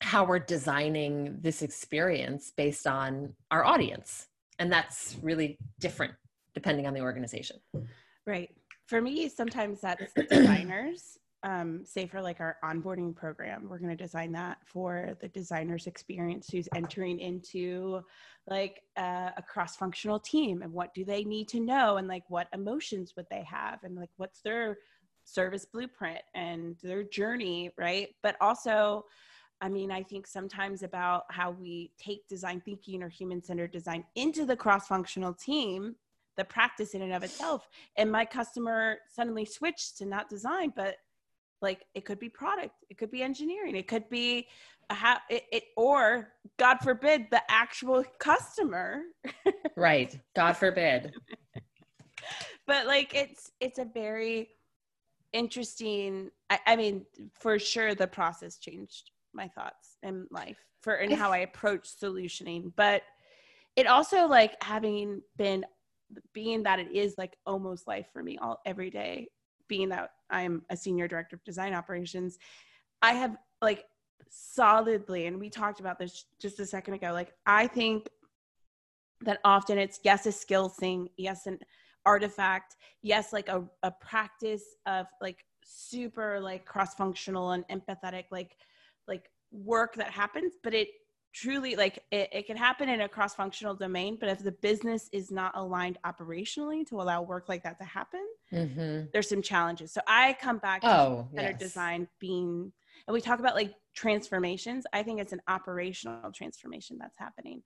how 0.00 0.24
we're 0.24 0.38
designing 0.38 1.38
this 1.40 1.62
experience 1.62 2.52
based 2.56 2.86
on 2.86 3.34
our 3.50 3.64
audience. 3.64 4.28
And 4.58 4.70
that's 4.70 5.16
really 5.22 5.58
different 5.80 6.14
depending 6.54 6.86
on 6.86 6.92
the 6.92 7.00
organization. 7.00 7.56
Right. 8.26 8.50
For 8.86 9.00
me, 9.00 9.28
sometimes 9.28 9.80
that's 9.80 10.12
designers. 10.28 11.18
Um, 11.44 11.84
say 11.84 12.06
for 12.06 12.22
like 12.22 12.38
our 12.38 12.56
onboarding 12.64 13.16
program, 13.16 13.68
we're 13.68 13.78
going 13.78 13.96
to 13.96 13.96
design 13.96 14.30
that 14.32 14.58
for 14.64 15.16
the 15.20 15.26
designer's 15.26 15.88
experience 15.88 16.48
who's 16.48 16.68
entering 16.72 17.18
into 17.18 18.00
like 18.46 18.82
uh, 18.96 19.30
a 19.36 19.42
cross-functional 19.42 20.20
team 20.20 20.62
and 20.62 20.72
what 20.72 20.94
do 20.94 21.04
they 21.04 21.24
need 21.24 21.48
to 21.48 21.58
know 21.58 21.96
and 21.96 22.06
like 22.06 22.22
what 22.28 22.46
emotions 22.52 23.14
would 23.16 23.26
they 23.28 23.42
have 23.42 23.82
and 23.82 23.96
like 23.96 24.10
what's 24.18 24.40
their 24.42 24.78
service 25.24 25.64
blueprint 25.64 26.20
and 26.34 26.76
their 26.82 27.02
journey, 27.02 27.70
right? 27.76 28.10
But 28.22 28.36
also, 28.40 29.04
I 29.60 29.68
mean, 29.68 29.90
I 29.90 30.02
think 30.02 30.26
sometimes 30.26 30.82
about 30.82 31.24
how 31.30 31.52
we 31.52 31.92
take 31.98 32.26
design 32.28 32.60
thinking 32.60 33.02
or 33.02 33.08
human-centered 33.08 33.72
design 33.72 34.04
into 34.16 34.44
the 34.44 34.56
cross-functional 34.56 35.34
team 35.34 35.94
the 36.36 36.44
practice 36.44 36.94
in 36.94 37.02
and 37.02 37.12
of 37.12 37.22
itself 37.22 37.68
and 37.96 38.10
my 38.10 38.24
customer 38.24 38.96
suddenly 39.10 39.44
switched 39.44 39.98
to 39.98 40.06
not 40.06 40.28
design 40.28 40.72
but 40.74 40.96
like 41.60 41.84
it 41.94 42.04
could 42.04 42.18
be 42.18 42.28
product 42.28 42.74
it 42.90 42.98
could 42.98 43.10
be 43.10 43.22
engineering 43.22 43.76
it 43.76 43.86
could 43.86 44.08
be 44.08 44.46
a 44.90 44.94
ha- 44.94 45.22
it, 45.30 45.44
it 45.52 45.64
or 45.76 46.32
god 46.58 46.78
forbid 46.78 47.26
the 47.30 47.42
actual 47.48 48.04
customer 48.18 49.02
Right. 49.76 50.18
God 50.36 50.56
forbid. 50.56 51.12
but 52.66 52.86
like 52.86 53.14
it's 53.14 53.50
it's 53.60 53.78
a 53.78 53.84
very 53.84 54.50
interesting 55.32 56.30
I, 56.50 56.58
I 56.66 56.76
mean 56.76 57.06
for 57.34 57.58
sure 57.58 57.94
the 57.94 58.06
process 58.06 58.58
changed 58.58 59.10
my 59.32 59.48
thoughts 59.48 59.96
in 60.02 60.26
life 60.30 60.58
for 60.82 60.94
and 60.94 61.12
how 61.14 61.32
i 61.32 61.38
approach 61.38 61.88
solutioning 62.00 62.70
but 62.76 63.02
it 63.76 63.86
also 63.86 64.26
like 64.26 64.62
having 64.62 65.22
been 65.36 65.64
being 66.32 66.62
that 66.62 66.78
it 66.78 66.90
is 66.92 67.14
like 67.18 67.36
almost 67.46 67.86
life 67.86 68.06
for 68.12 68.22
me 68.22 68.38
all 68.38 68.60
every 68.66 68.90
day 68.90 69.28
being 69.68 69.88
that 69.88 70.10
i'm 70.30 70.62
a 70.70 70.76
senior 70.76 71.08
director 71.08 71.36
of 71.36 71.44
design 71.44 71.74
operations 71.74 72.38
i 73.00 73.12
have 73.12 73.36
like 73.60 73.84
solidly 74.28 75.26
and 75.26 75.38
we 75.38 75.50
talked 75.50 75.80
about 75.80 75.98
this 75.98 76.26
just 76.40 76.58
a 76.60 76.66
second 76.66 76.94
ago 76.94 77.12
like 77.12 77.32
i 77.46 77.66
think 77.66 78.08
that 79.20 79.38
often 79.44 79.78
it's 79.78 80.00
yes 80.04 80.26
a 80.26 80.32
skill 80.32 80.68
thing 80.68 81.08
yes 81.16 81.46
an 81.46 81.58
artifact 82.04 82.76
yes 83.02 83.32
like 83.32 83.48
a, 83.48 83.62
a 83.82 83.90
practice 83.90 84.64
of 84.86 85.06
like 85.20 85.44
super 85.64 86.40
like 86.40 86.64
cross-functional 86.64 87.52
and 87.52 87.64
empathetic 87.68 88.24
like 88.30 88.56
like 89.06 89.30
work 89.52 89.94
that 89.94 90.10
happens 90.10 90.54
but 90.62 90.74
it 90.74 90.88
truly 91.32 91.76
like 91.76 92.04
it, 92.10 92.28
it 92.32 92.46
can 92.46 92.56
happen 92.56 92.88
in 92.88 93.00
a 93.02 93.08
cross-functional 93.08 93.74
domain 93.74 94.16
but 94.20 94.28
if 94.28 94.42
the 94.42 94.52
business 94.52 95.08
is 95.12 95.30
not 95.30 95.52
aligned 95.56 95.98
operationally 96.04 96.86
to 96.86 97.00
allow 97.00 97.22
work 97.22 97.48
like 97.48 97.62
that 97.62 97.78
to 97.78 97.84
happen 97.84 98.24
Mhm. 98.52 99.10
there's 99.12 99.28
some 99.28 99.40
challenges 99.42 99.92
so 99.92 100.00
i 100.06 100.36
come 100.40 100.58
back 100.58 100.82
to 100.82 100.88
Oh, 100.88 101.28
better 101.34 101.48
yes. 101.50 101.58
design 101.60 102.06
being 102.18 102.72
and 103.06 103.14
we 103.14 103.20
talk 103.20 103.38
about 103.40 103.54
like 103.54 103.74
transformations 103.94 104.84
i 104.92 105.02
think 105.02 105.20
it's 105.20 105.32
an 105.32 105.40
operational 105.48 106.30
transformation 106.32 106.98
that's 107.00 107.18
happening 107.18 107.62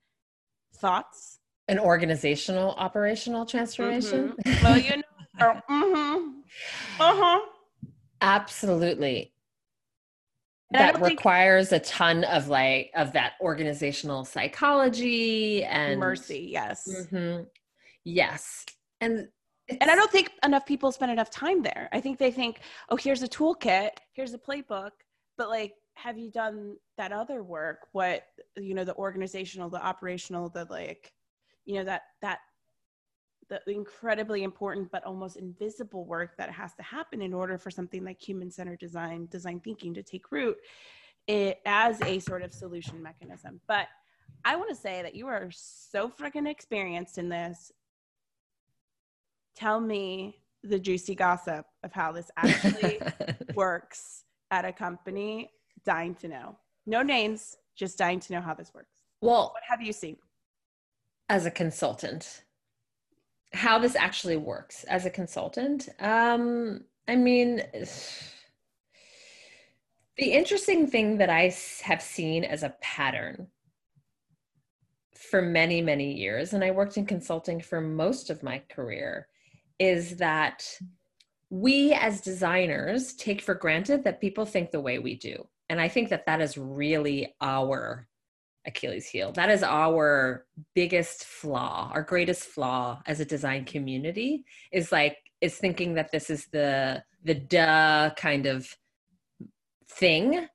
thoughts 0.77 1.41
An 1.69 1.79
organizational 1.81 2.71
operational 2.73 3.45
transformation. 3.47 4.37
Mhm. 4.39 4.63
well 4.63 4.79
you 4.79 4.97
know 4.97 5.03
or, 5.41 5.63
mhm. 5.71 6.33
uh-huh 7.01 7.41
Absolutely. 8.23 9.33
And 10.73 10.81
that 10.81 10.93
don't 10.95 11.03
think- 11.05 11.19
requires 11.19 11.73
a 11.73 11.79
ton 11.81 12.25
of 12.25 12.49
like 12.49 12.91
of 12.95 13.13
that 13.13 13.35
organizational 13.41 14.25
psychology 14.25 15.65
and 15.65 15.99
mercy 16.01 16.49
yes 16.53 16.89
Mhm. 17.11 17.47
Yes. 18.05 18.65
And 19.01 19.29
and 19.69 19.91
i 19.91 19.97
don't 19.97 20.13
think 20.13 20.31
enough 20.45 20.65
people 20.65 20.93
spend 20.93 21.11
enough 21.11 21.29
time 21.29 21.61
there 21.61 21.89
i 21.93 22.01
think 22.01 22.19
they 22.19 22.31
think 22.31 22.61
oh 22.91 22.97
here's 22.97 23.23
a 23.25 23.29
toolkit 23.29 23.91
here's 24.13 24.33
a 24.33 24.39
playbook 24.39 24.93
but 25.37 25.49
like 25.49 25.75
have 25.95 26.17
you 26.17 26.31
done 26.31 26.77
that 26.97 27.11
other 27.11 27.43
work 27.43 27.89
what 27.91 28.23
you 28.57 28.75
know 28.75 28.85
the 28.85 28.95
organizational 28.95 29.69
the 29.69 29.85
operational 29.85 30.49
the 30.49 30.65
like 30.71 31.13
you 31.65 31.75
know 31.75 31.83
that 31.85 32.03
that 32.23 32.39
the 33.49 33.61
incredibly 33.67 34.43
important 34.43 34.91
but 34.91 35.05
almost 35.05 35.37
invisible 35.37 36.05
work 36.05 36.37
that 36.37 36.51
has 36.51 36.75
to 36.75 36.83
happen 36.83 37.23
in 37.23 37.33
order 37.33 37.59
for 37.59 37.71
something 37.71 38.05
like 38.05 38.21
human 38.21 38.51
centered 38.51 38.79
design 38.79 39.27
design 39.31 39.61
thinking 39.61 39.95
to 39.95 40.03
take 40.03 40.31
root 40.33 40.57
it 41.27 41.61
as 41.67 42.01
a 42.03 42.19
sort 42.21 42.43
of 42.43 42.55
solution 42.55 43.03
mechanism. 43.03 43.61
But 43.67 43.89
i 44.45 44.55
want 44.55 44.69
to 44.69 44.77
say 44.77 45.03
that 45.03 45.15
you 45.15 45.27
are 45.27 45.49
so 45.51 46.09
freaking 46.09 46.49
experienced 46.49 47.19
in 47.19 47.29
this. 47.29 47.73
Tell 49.57 49.81
me 49.81 50.43
the 50.63 50.79
juicy 50.79 51.15
gossip 51.15 51.67
of 51.83 51.93
how 51.93 52.13
this 52.13 52.31
actually 52.37 53.01
works 53.55 54.25
at 54.51 54.65
a 54.65 54.73
company 54.73 55.51
dying 55.85 56.15
to 56.17 56.29
know. 56.29 56.57
No 56.87 57.03
names 57.03 57.57
just 57.75 57.99
dying 57.99 58.21
to 58.21 58.33
know 58.33 58.41
how 58.41 58.55
this 58.55 58.73
works. 58.75 59.03
Well, 59.21 59.51
what 59.53 59.63
have 59.69 59.81
you 59.81 59.93
seen? 59.93 60.17
as 61.29 61.47
a 61.47 61.51
consultant 61.51 62.43
how 63.57 63.79
this 63.79 63.97
actually 63.97 64.37
works 64.37 64.85
as 64.85 65.07
a 65.07 65.11
consultant 65.11 65.89
um 66.01 66.85
i 67.09 67.17
mean 67.17 67.63
the 70.19 70.33
interesting 70.33 70.87
thing 70.87 71.19
that 71.19 71.29
I 71.29 71.55
have 71.83 72.01
seen 72.01 72.43
as 72.43 72.63
a 72.63 72.75
pattern 72.81 73.49
for 75.15 75.43
many 75.43 75.83
many 75.83 76.15
years 76.15 76.53
and 76.53 76.63
i 76.65 76.71
worked 76.71 76.97
in 76.97 77.05
consulting 77.05 77.61
for 77.61 77.81
most 77.81 78.31
of 78.31 78.43
my 78.43 78.63
career 78.71 79.29
is 79.79 80.17
that 80.17 80.65
we 81.51 81.93
as 81.93 82.21
designers 82.21 83.15
take 83.15 83.41
for 83.41 83.55
granted 83.55 84.05
that 84.05 84.21
people 84.21 84.45
think 84.45 84.71
the 84.71 84.81
way 84.81 84.99
we 84.99 85.15
do. 85.15 85.47
And 85.69 85.81
i 85.81 85.89
think 85.89 86.09
that 86.11 86.27
that 86.27 86.41
is 86.41 86.57
really 86.59 87.35
our 87.41 88.09
Achilles 88.67 89.07
heel. 89.07 89.33
That 89.33 89.51
is 89.51 89.63
our 89.63 90.47
biggest 90.75 91.25
flaw, 91.25 91.91
our 91.95 92.03
greatest 92.03 92.45
flaw 92.45 93.01
as 93.07 93.21
a 93.21 93.25
design 93.25 93.65
community 93.65 94.45
is 94.73 94.93
like 94.93 95.17
is 95.41 95.57
thinking 95.57 95.95
that 95.95 96.11
this 96.13 96.31
is 96.31 96.47
the 96.47 97.03
the 97.25 97.35
duh 97.35 98.11
kind 98.17 98.47
of 98.47 98.69
thing 99.91 100.47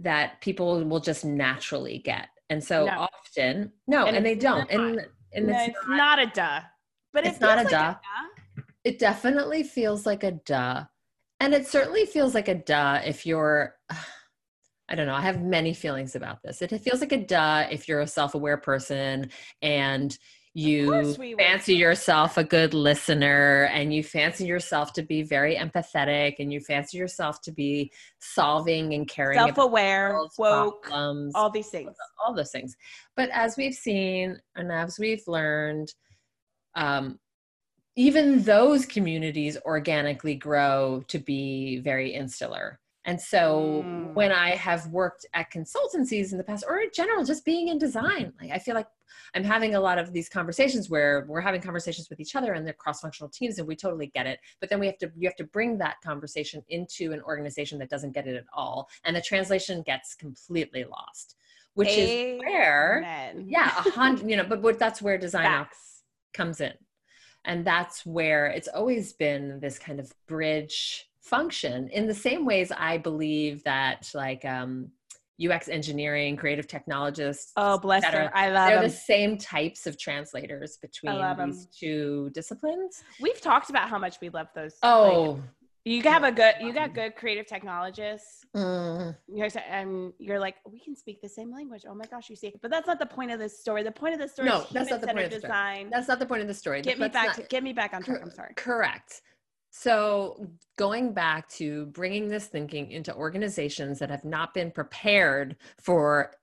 that 0.00 0.40
people 0.40 0.84
will 0.84 1.00
just 1.00 1.24
naturally 1.24 1.98
get. 1.98 2.28
And 2.50 2.62
so 2.62 2.86
No. 2.86 3.08
often, 3.08 3.72
no, 3.86 4.06
And 4.06 4.16
and, 4.16 4.26
they 4.26 4.34
don't. 4.34 4.60
not. 4.60 4.70
And 4.70 5.06
and 5.34 5.46
No, 5.46 5.54
it's 5.54 5.68
it's 5.68 5.86
not 5.88 6.18
a 6.18 6.26
duh 6.26 6.60
but 7.12 7.26
It's 7.26 7.36
it 7.36 7.40
not 7.40 7.58
a 7.58 7.62
like 7.62 7.70
duh. 7.70 7.94
it 8.84 8.98
definitely 8.98 9.62
feels 9.62 10.06
like 10.06 10.24
a 10.24 10.32
duh. 10.32 10.84
And 11.40 11.54
it 11.54 11.66
certainly 11.66 12.06
feels 12.06 12.34
like 12.34 12.48
a 12.48 12.54
duh 12.54 13.00
if 13.04 13.26
you're, 13.26 13.74
I 14.92 14.94
don't 14.94 15.06
know, 15.06 15.14
I 15.14 15.22
have 15.22 15.42
many 15.42 15.72
feelings 15.72 16.14
about 16.14 16.42
this. 16.42 16.60
It 16.60 16.70
feels 16.82 17.00
like 17.00 17.12
a 17.12 17.24
duh 17.24 17.66
if 17.70 17.88
you're 17.88 18.00
a 18.00 18.06
self 18.06 18.34
aware 18.34 18.58
person 18.58 19.30
and 19.62 20.16
you 20.52 20.90
course 20.90 21.18
we 21.18 21.34
would. 21.34 21.42
fancy 21.42 21.74
yourself 21.76 22.36
a 22.36 22.44
good 22.44 22.74
listener 22.74 23.70
and 23.72 23.94
you 23.94 24.02
fancy 24.02 24.44
yourself 24.44 24.92
to 24.92 25.02
be 25.02 25.22
very 25.22 25.56
empathetic 25.56 26.34
and 26.40 26.52
you 26.52 26.60
fancy 26.60 26.98
yourself 26.98 27.40
to 27.40 27.52
be 27.52 27.90
solving 28.20 28.92
and 28.92 29.08
caring 29.08 29.38
self-aware 29.38 30.14
woke 30.36 30.82
problems 30.82 31.32
all 31.34 31.48
these 31.48 31.70
things 31.70 31.96
all 32.22 32.34
those 32.34 32.50
things. 32.50 32.76
But 33.16 33.30
as 33.32 33.56
we've 33.56 33.74
seen 33.74 34.38
and 34.56 34.70
as 34.70 34.98
we've 34.98 35.26
learned, 35.26 35.88
um, 36.74 37.18
even 37.96 38.42
those 38.42 38.84
communities 38.84 39.56
organically 39.64 40.34
grow 40.34 41.02
to 41.08 41.18
be 41.18 41.78
very 41.78 42.12
insular. 42.12 42.78
And 43.04 43.20
so 43.20 43.82
Mm. 43.84 44.14
when 44.14 44.32
I 44.32 44.50
have 44.50 44.86
worked 44.88 45.26
at 45.34 45.50
consultancies 45.50 46.32
in 46.32 46.38
the 46.38 46.44
past, 46.44 46.64
or 46.68 46.78
in 46.80 46.90
general, 46.94 47.24
just 47.24 47.44
being 47.44 47.68
in 47.68 47.78
design, 47.78 48.32
like 48.40 48.50
I 48.50 48.58
feel 48.58 48.74
like 48.74 48.86
I'm 49.34 49.44
having 49.44 49.74
a 49.74 49.80
lot 49.80 49.98
of 49.98 50.12
these 50.12 50.28
conversations 50.28 50.88
where 50.88 51.24
we're 51.28 51.40
having 51.40 51.60
conversations 51.60 52.08
with 52.10 52.20
each 52.20 52.36
other 52.36 52.52
and 52.52 52.66
they're 52.66 52.74
cross-functional 52.74 53.30
teams 53.30 53.58
and 53.58 53.66
we 53.66 53.74
totally 53.76 54.06
get 54.06 54.26
it. 54.26 54.38
But 54.60 54.68
then 54.70 54.78
we 54.78 54.86
have 54.86 54.98
to 54.98 55.10
you 55.16 55.28
have 55.28 55.36
to 55.36 55.44
bring 55.44 55.78
that 55.78 55.96
conversation 56.04 56.62
into 56.68 57.12
an 57.12 57.22
organization 57.22 57.78
that 57.80 57.90
doesn't 57.90 58.12
get 58.12 58.26
it 58.26 58.36
at 58.36 58.44
all. 58.52 58.88
And 59.04 59.16
the 59.16 59.20
translation 59.22 59.82
gets 59.82 60.14
completely 60.14 60.84
lost. 60.84 61.36
Which 61.74 61.88
is 61.88 62.40
where 62.40 63.00
yeah 63.46 63.68
a 63.68 63.90
hundred 63.90 64.28
you 64.30 64.36
know 64.36 64.44
but, 64.44 64.60
but 64.60 64.78
that's 64.78 65.00
where 65.00 65.16
design 65.16 65.46
ops 65.46 65.68
facts 65.70 66.02
comes 66.34 66.60
in 66.60 66.74
and 67.46 67.66
that's 67.66 68.04
where 68.04 68.46
it's 68.46 68.68
always 68.68 69.14
been 69.14 69.58
this 69.60 69.78
kind 69.78 69.98
of 69.98 70.12
bridge 70.26 71.08
function 71.22 71.88
in 71.88 72.06
the 72.06 72.14
same 72.14 72.44
ways 72.44 72.72
i 72.76 72.98
believe 72.98 73.62
that 73.64 74.10
like 74.14 74.44
um 74.44 74.88
ux 75.48 75.68
engineering 75.68 76.36
creative 76.36 76.66
technologists 76.66 77.52
oh 77.56 77.78
bless 77.78 78.04
her. 78.04 78.30
I 78.34 78.50
love 78.50 78.68
they're 78.68 78.80
them. 78.80 78.90
the 78.90 78.94
same 78.94 79.38
types 79.38 79.86
of 79.86 79.98
translators 79.98 80.78
between 80.80 81.20
these 81.46 81.66
two 81.66 82.30
disciplines. 82.34 83.02
We've 83.20 83.40
talked 83.40 83.70
about 83.70 83.88
how 83.88 83.98
much 83.98 84.18
we 84.20 84.28
love 84.28 84.48
those 84.54 84.74
like, 84.82 84.92
oh. 84.92 85.40
you 85.84 86.02
have 86.02 86.22
a 86.24 86.30
good 86.30 86.54
you 86.60 86.72
got 86.72 86.94
good 86.94 87.16
creative 87.16 87.46
technologists. 87.46 88.44
Mm, 88.54 89.16
you're, 89.26 89.48
and 89.68 90.12
you're 90.18 90.38
like 90.38 90.56
we 90.70 90.78
can 90.78 90.94
speak 90.94 91.20
the 91.22 91.28
same 91.28 91.50
language. 91.52 91.84
Oh 91.88 91.94
my 91.94 92.04
gosh 92.04 92.28
you 92.28 92.36
see. 92.36 92.52
But 92.60 92.70
that's 92.70 92.86
not 92.86 92.98
the 92.98 93.06
point 93.06 93.30
of 93.32 93.38
this 93.38 93.58
story. 93.58 93.82
The 93.82 93.90
point 93.90 94.14
of 94.14 94.20
this 94.20 94.32
story 94.32 94.48
No, 94.48 94.60
is 94.60 94.68
that's 94.70 94.90
not 94.90 95.00
the 95.00 95.06
point 95.08 95.24
of 95.24 95.30
the 95.30 95.38
story. 95.40 95.86
that's 95.90 96.08
not 96.08 96.18
the 96.18 96.26
point 96.26 96.42
of 96.42 96.48
the 96.48 96.54
story. 96.54 96.82
Get 96.82 96.98
me 96.98 97.08
back 97.08 97.28
not- 97.28 97.36
to 97.36 97.42
get 97.44 97.62
me 97.62 97.72
back 97.72 97.94
on 97.94 98.02
track. 98.02 98.20
I'm 98.22 98.30
sorry. 98.30 98.52
Correct. 98.56 99.22
So, 99.74 100.50
going 100.76 101.14
back 101.14 101.48
to 101.50 101.86
bringing 101.86 102.28
this 102.28 102.46
thinking 102.46 102.90
into 102.90 103.14
organizations 103.14 103.98
that 104.00 104.10
have 104.10 104.22
not 104.22 104.52
been 104.52 104.70
prepared 104.70 105.56
for, 105.78 106.34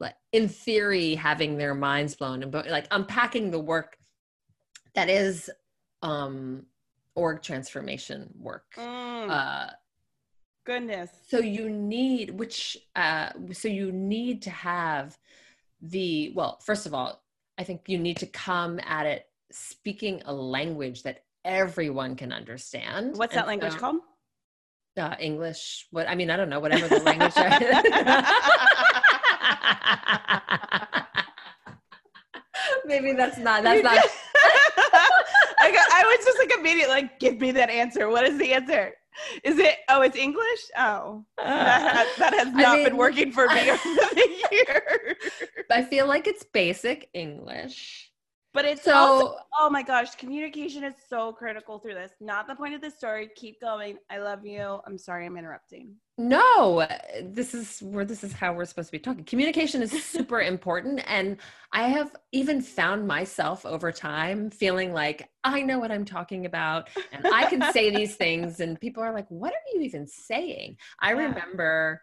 like, 0.00 0.14
in 0.32 0.48
theory, 0.48 1.14
having 1.14 1.56
their 1.56 1.74
minds 1.74 2.14
blown 2.14 2.42
and 2.42 2.52
but 2.52 2.68
like 2.68 2.86
unpacking 2.90 3.50
the 3.50 3.58
work 3.58 3.96
that 4.94 5.08
is 5.08 5.50
um, 6.02 6.66
org 7.14 7.42
transformation 7.42 8.28
work. 8.38 8.66
Mm, 8.76 9.30
Uh, 9.30 9.70
goodness 10.66 11.10
so 11.28 11.38
you 11.38 11.68
need 11.68 12.30
which 12.30 12.78
uh 12.96 13.28
so 13.52 13.68
you 13.68 13.92
need 13.92 14.40
to 14.40 14.48
have 14.50 15.18
the 15.82 16.32
well 16.34 16.58
first 16.64 16.86
of 16.86 16.94
all 16.94 17.22
i 17.58 17.62
think 17.62 17.82
you 17.86 17.98
need 17.98 18.16
to 18.16 18.26
come 18.26 18.80
at 18.86 19.04
it 19.04 19.26
speaking 19.52 20.22
a 20.24 20.32
language 20.32 21.02
that 21.02 21.23
everyone 21.44 22.16
can 22.16 22.32
understand. 22.32 23.16
What's 23.16 23.34
And 23.34 23.40
that 23.40 23.46
language 23.46 23.72
so, 23.72 23.78
called? 23.78 24.00
Uh, 24.96 25.16
english 25.18 25.88
what 25.90 26.08
i 26.08 26.14
mean 26.14 26.30
i 26.30 26.36
don't 26.36 26.48
know 26.48 26.60
whatever 26.60 26.86
the 26.86 27.02
language 27.02 27.34
maybe 32.84 33.12
that's 33.12 33.36
not 33.38 33.64
that's 33.64 33.82
not 33.82 33.98
I, 35.58 35.72
got, 35.72 35.86
I 35.92 36.02
was 36.04 36.24
just 36.24 36.38
like 36.38 36.52
immediately 36.58 36.94
like 36.94 37.18
give 37.18 37.40
me 37.40 37.50
that 37.52 37.70
answer. 37.70 38.08
What 38.08 38.24
is 38.24 38.38
the 38.38 38.52
answer? 38.52 38.92
Is 39.42 39.58
it 39.58 39.76
oh 39.88 40.02
it's 40.02 40.16
english? 40.16 40.60
Oh. 40.76 41.24
That, 41.38 41.96
has- 41.96 42.16
that 42.18 42.34
has 42.34 42.48
I 42.48 42.62
not 42.62 42.84
been 42.84 42.96
working 42.96 43.32
for 43.32 43.46
me 43.48 43.70
over 43.70 43.80
the 43.82 44.44
years. 44.52 45.16
I 45.70 45.82
feel 45.82 46.06
like 46.06 46.26
it's 46.26 46.44
basic 46.44 47.08
English. 47.14 48.10
But 48.54 48.64
it's 48.66 48.84
So- 48.84 48.94
also, 48.94 49.36
oh 49.58 49.68
my 49.68 49.82
gosh, 49.82 50.14
communication 50.14 50.84
is 50.84 50.94
so 51.08 51.32
critical 51.32 51.80
through 51.80 51.94
this. 51.94 52.12
Not 52.20 52.46
the 52.46 52.54
point 52.54 52.72
of 52.72 52.80
the 52.80 52.88
story. 52.90 53.28
Keep 53.34 53.60
going. 53.60 53.98
I 54.08 54.18
love 54.18 54.46
you. 54.46 54.80
I'm 54.86 54.96
sorry 54.96 55.26
I'm 55.26 55.36
interrupting. 55.36 55.96
No, 56.18 56.86
this 57.20 57.52
is 57.52 57.80
where 57.82 58.04
this 58.04 58.22
is 58.22 58.32
how 58.32 58.52
we're 58.52 58.64
supposed 58.64 58.88
to 58.88 58.92
be 58.92 59.00
talking. 59.00 59.24
Communication 59.24 59.82
is 59.82 59.90
super 60.04 60.40
important. 60.40 61.02
And 61.08 61.38
I 61.72 61.88
have 61.88 62.14
even 62.30 62.62
found 62.62 63.08
myself 63.08 63.66
over 63.66 63.90
time 63.90 64.50
feeling 64.50 64.92
like 64.92 65.28
I 65.42 65.62
know 65.62 65.80
what 65.80 65.90
I'm 65.90 66.04
talking 66.04 66.46
about 66.46 66.88
and 67.10 67.26
I 67.26 67.46
can 67.46 67.72
say 67.72 67.90
these 67.94 68.14
things. 68.14 68.60
And 68.60 68.80
people 68.80 69.02
are 69.02 69.12
like, 69.12 69.26
what 69.30 69.52
are 69.52 69.66
you 69.74 69.80
even 69.80 70.06
saying? 70.06 70.76
I 71.00 71.12
Yeah. 71.14 71.22
remember, 71.26 72.02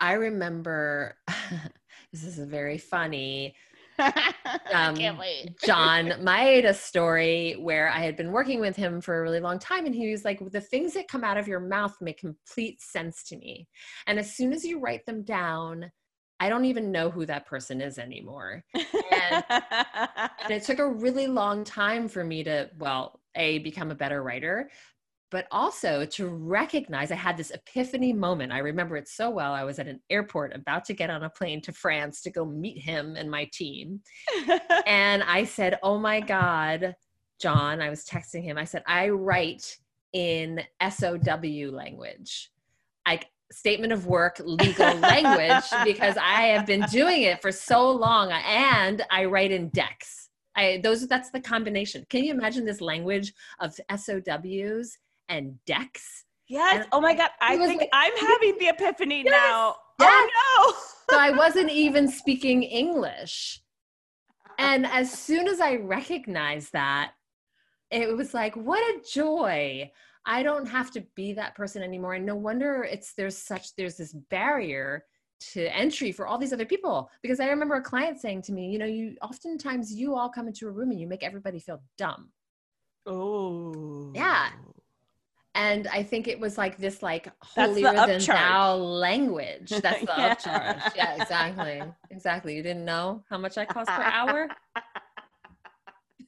I 0.00 0.14
remember, 0.14 1.18
this 2.14 2.24
is 2.24 2.38
very 2.38 2.78
funny. 2.78 3.54
I 4.44 4.60
Um, 4.72 4.94
can't 4.94 5.18
wait. 5.18 5.58
John 5.64 6.06
Maeda 6.20 6.74
story 6.74 7.54
where 7.60 7.88
I 7.90 8.00
had 8.00 8.16
been 8.16 8.32
working 8.32 8.60
with 8.60 8.76
him 8.76 9.00
for 9.00 9.18
a 9.18 9.22
really 9.22 9.40
long 9.40 9.58
time. 9.58 9.86
And 9.86 9.94
he 9.94 10.10
was 10.10 10.24
like, 10.24 10.40
the 10.50 10.60
things 10.60 10.94
that 10.94 11.08
come 11.08 11.24
out 11.24 11.36
of 11.36 11.48
your 11.48 11.60
mouth 11.60 11.96
make 12.00 12.18
complete 12.18 12.80
sense 12.80 13.22
to 13.24 13.36
me. 13.36 13.68
And 14.06 14.18
as 14.18 14.34
soon 14.34 14.52
as 14.52 14.64
you 14.64 14.80
write 14.80 15.04
them 15.06 15.22
down, 15.22 15.90
I 16.38 16.48
don't 16.48 16.64
even 16.64 16.90
know 16.90 17.10
who 17.10 17.26
that 17.26 17.46
person 17.46 17.80
is 17.80 17.98
anymore. 17.98 18.64
And, 18.74 19.44
and 19.50 20.50
it 20.50 20.62
took 20.62 20.78
a 20.78 20.88
really 20.90 21.26
long 21.26 21.64
time 21.64 22.08
for 22.08 22.24
me 22.24 22.42
to, 22.44 22.70
well, 22.78 23.20
A, 23.34 23.58
become 23.58 23.90
a 23.90 23.94
better 23.94 24.22
writer, 24.22 24.70
but 25.30 25.46
also 25.50 26.04
to 26.04 26.26
recognize 26.26 27.12
I 27.12 27.16
had 27.16 27.36
this 27.36 27.50
epiphany 27.50 28.12
moment. 28.12 28.52
I 28.52 28.58
remember 28.58 28.96
it 28.96 29.08
so 29.08 29.30
well. 29.30 29.52
I 29.52 29.64
was 29.64 29.78
at 29.78 29.86
an 29.86 30.00
airport 30.10 30.54
about 30.54 30.84
to 30.86 30.94
get 30.94 31.10
on 31.10 31.22
a 31.22 31.30
plane 31.30 31.60
to 31.62 31.72
France 31.72 32.20
to 32.22 32.30
go 32.30 32.44
meet 32.44 32.78
him 32.78 33.16
and 33.16 33.30
my 33.30 33.48
team. 33.52 34.00
And 34.86 35.22
I 35.22 35.44
said, 35.44 35.78
Oh 35.82 35.98
my 35.98 36.20
God, 36.20 36.94
John, 37.40 37.80
I 37.80 37.90
was 37.90 38.04
texting 38.04 38.42
him. 38.42 38.58
I 38.58 38.64
said, 38.64 38.82
I 38.86 39.08
write 39.08 39.78
in 40.12 40.60
SOW 40.88 41.70
language, 41.70 42.50
like 43.06 43.28
statement 43.52 43.92
of 43.92 44.06
work, 44.06 44.40
legal 44.44 44.94
language, 44.96 45.64
because 45.84 46.16
I 46.20 46.42
have 46.46 46.66
been 46.66 46.82
doing 46.90 47.22
it 47.22 47.40
for 47.40 47.52
so 47.52 47.90
long. 47.90 48.32
And 48.32 49.04
I 49.10 49.26
write 49.26 49.52
in 49.52 49.68
decks. 49.68 50.28
I, 50.56 50.80
those 50.82 51.06
that's 51.06 51.30
the 51.30 51.40
combination. 51.40 52.04
Can 52.10 52.24
you 52.24 52.32
imagine 52.32 52.64
this 52.64 52.80
language 52.80 53.32
of 53.60 53.78
SOWs 53.96 54.98
and 55.30 55.64
decks? 55.64 56.24
yes. 56.46 56.80
And 56.80 56.86
Oh 56.92 57.00
my 57.00 57.14
God. 57.14 57.30
I 57.40 57.56
think 57.56 57.80
like- 57.80 57.88
I'm 57.92 58.16
having 58.16 58.58
the 58.58 58.68
epiphany 58.68 59.22
Yes, 59.24 59.32
now. 59.32 59.76
Oh, 60.00 60.28
yes. 60.28 60.30
Oh 60.36 60.84
so 61.10 61.18
I 61.18 61.30
wasn't 61.30 61.70
even 61.70 62.08
speaking 62.08 62.62
English. 62.62 63.62
And 64.58 64.86
as 64.86 65.10
soon 65.10 65.48
as 65.48 65.58
I 65.58 65.76
recognized 65.76 66.74
that, 66.74 67.12
it 67.90 68.14
was 68.14 68.34
like, 68.34 68.54
what 68.56 68.78
a 68.78 69.00
joy. 69.10 69.90
I 70.26 70.42
don't 70.42 70.66
have 70.66 70.90
to 70.90 71.06
be 71.16 71.32
that 71.32 71.54
person 71.54 71.82
anymore. 71.82 72.12
And 72.12 72.26
no 72.26 72.36
wonder 72.36 72.82
it's 72.82 73.14
there's 73.14 73.38
such 73.38 73.74
there's 73.76 73.96
this 73.96 74.12
barrier 74.12 75.06
to 75.52 75.74
entry 75.74 76.12
for 76.12 76.26
all 76.26 76.36
these 76.36 76.52
other 76.52 76.66
people. 76.66 77.10
Because 77.22 77.40
I 77.40 77.48
remember 77.48 77.76
a 77.76 77.82
client 77.82 78.20
saying 78.20 78.42
to 78.42 78.52
me, 78.52 78.68
you 78.70 78.78
know, 78.78 78.84
you 78.84 79.16
oftentimes 79.22 79.94
you 79.94 80.14
all 80.14 80.28
come 80.28 80.46
into 80.46 80.68
a 80.68 80.70
room 80.70 80.90
and 80.90 81.00
you 81.00 81.06
make 81.06 81.24
everybody 81.24 81.58
feel 81.58 81.82
dumb. 81.96 82.30
Oh. 83.06 84.12
Yeah. 84.14 84.50
And 85.54 85.88
I 85.88 86.02
think 86.02 86.28
it 86.28 86.38
was 86.38 86.56
like 86.56 86.78
this 86.78 87.02
like 87.02 87.24
That's 87.56 87.74
the 87.74 87.82
holier 87.82 88.06
than 88.06 88.24
thou 88.24 88.76
language. 88.76 89.68
That's 89.82 90.00
the 90.00 90.12
Yeah. 90.16 90.34
upcharge. 90.34 90.94
Yeah, 90.96 91.14
exactly. 91.16 91.82
Exactly. 92.10 92.54
You 92.56 92.62
didn't 92.62 92.84
know 92.84 93.24
how 93.28 93.38
much 93.38 93.58
I 93.58 93.64
cost 93.64 93.88
per 93.88 94.02
hour? 94.02 94.48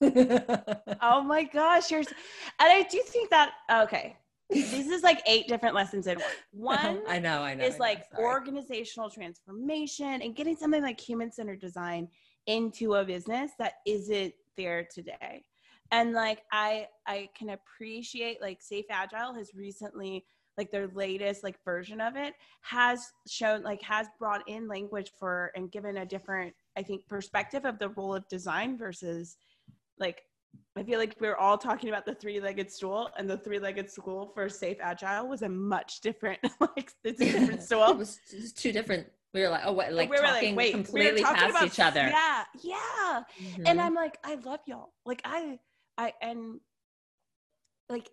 Oh 1.01 1.23
my 1.23 1.45
gosh. 1.45 1.91
You're, 1.91 2.01
and 2.01 2.07
I 2.61 2.83
do 2.91 3.01
think 3.07 3.31
that, 3.31 3.53
okay. 3.71 4.17
This 4.51 4.89
is 4.89 5.03
like 5.03 5.23
eight 5.27 5.49
different 5.49 5.75
lessons 5.75 6.07
in 6.07 6.19
one. 6.53 6.79
One 6.79 7.03
I 7.09 7.19
know, 7.19 7.43
I 7.43 7.55
know. 7.55 7.65
I 7.65 7.67
is 7.67 7.75
know, 7.75 7.85
like 7.85 8.05
sorry. 8.11 8.25
organizational 8.25 9.09
transformation 9.09 10.21
and 10.21 10.37
getting 10.37 10.57
something 10.57 10.83
like 10.83 11.01
human 11.01 11.33
centered 11.33 11.61
design 11.61 12.09
into 12.47 12.95
a 12.95 13.05
business 13.05 13.53
that 13.59 13.75
isn't 13.87 14.35
there 14.57 14.87
today. 14.93 15.45
And 15.93 16.13
like 16.15 16.41
I 16.51 16.89
I 17.07 17.29
can 17.39 17.51
appreciate 17.51 18.41
like 18.41 18.61
Safe 18.61 18.87
Agile 18.91 19.35
has 19.35 19.55
recently 19.55 20.25
like 20.59 20.71
their 20.71 20.89
latest 20.89 21.43
like 21.45 21.63
version 21.65 22.01
of 22.01 22.17
it 22.17 22.35
has 22.63 23.13
shown 23.29 23.63
like 23.63 23.81
has 23.83 24.07
brought 24.19 24.43
in 24.49 24.69
language 24.69 25.11
for 25.19 25.51
and 25.55 25.71
given 25.71 25.99
a 25.99 26.05
different 26.07 26.53
I 26.77 26.83
think 26.83 27.07
perspective 27.09 27.65
of 27.65 27.79
the 27.79 27.91
role 27.91 28.15
of 28.15 28.27
design 28.29 28.77
versus 28.77 29.37
like 29.99 30.23
I 30.77 30.83
feel 30.83 30.99
like 30.99 31.17
we're 31.21 31.37
all 31.37 31.57
talking 31.59 31.89
about 31.91 32.05
the 32.07 32.15
three-legged 32.15 32.71
stool, 32.71 33.11
and 33.19 33.29
the 33.29 33.37
three-legged 33.39 33.91
stool 33.91 34.31
for 34.35 34.49
Safe 34.49 34.77
Agile 34.83 35.27
was 35.29 35.43
a 35.43 35.49
much 35.49 36.01
different, 36.01 36.39
like 36.61 36.93
it's 37.05 37.21
a 37.21 37.25
different 37.25 37.53
it 37.61 37.63
stool. 37.63 37.95
was 37.95 38.21
just 38.31 38.57
two 38.59 38.73
different. 38.73 39.07
We 39.35 39.41
were 39.43 39.49
like, 39.49 39.63
oh, 39.65 39.73
what, 39.73 39.93
like 39.93 40.11
we 40.11 40.17
were 40.19 40.23
talking 40.23 40.55
we 40.57 40.67
were 40.67 40.71
completely 40.73 41.23
talking 41.23 41.37
past 41.37 41.51
about- 41.57 41.67
each 41.67 41.81
other. 41.81 42.09
Yeah, 42.11 42.45
yeah. 42.63 43.23
Mhm. 43.43 43.63
And 43.67 43.81
I'm 43.81 43.95
like, 43.95 44.19
I 44.25 44.35
love 44.37 44.61
y'all. 44.67 44.93
Like 45.07 45.23
I, 45.25 45.59
I, 45.99 46.13
and 46.21 46.61
like 47.89 48.11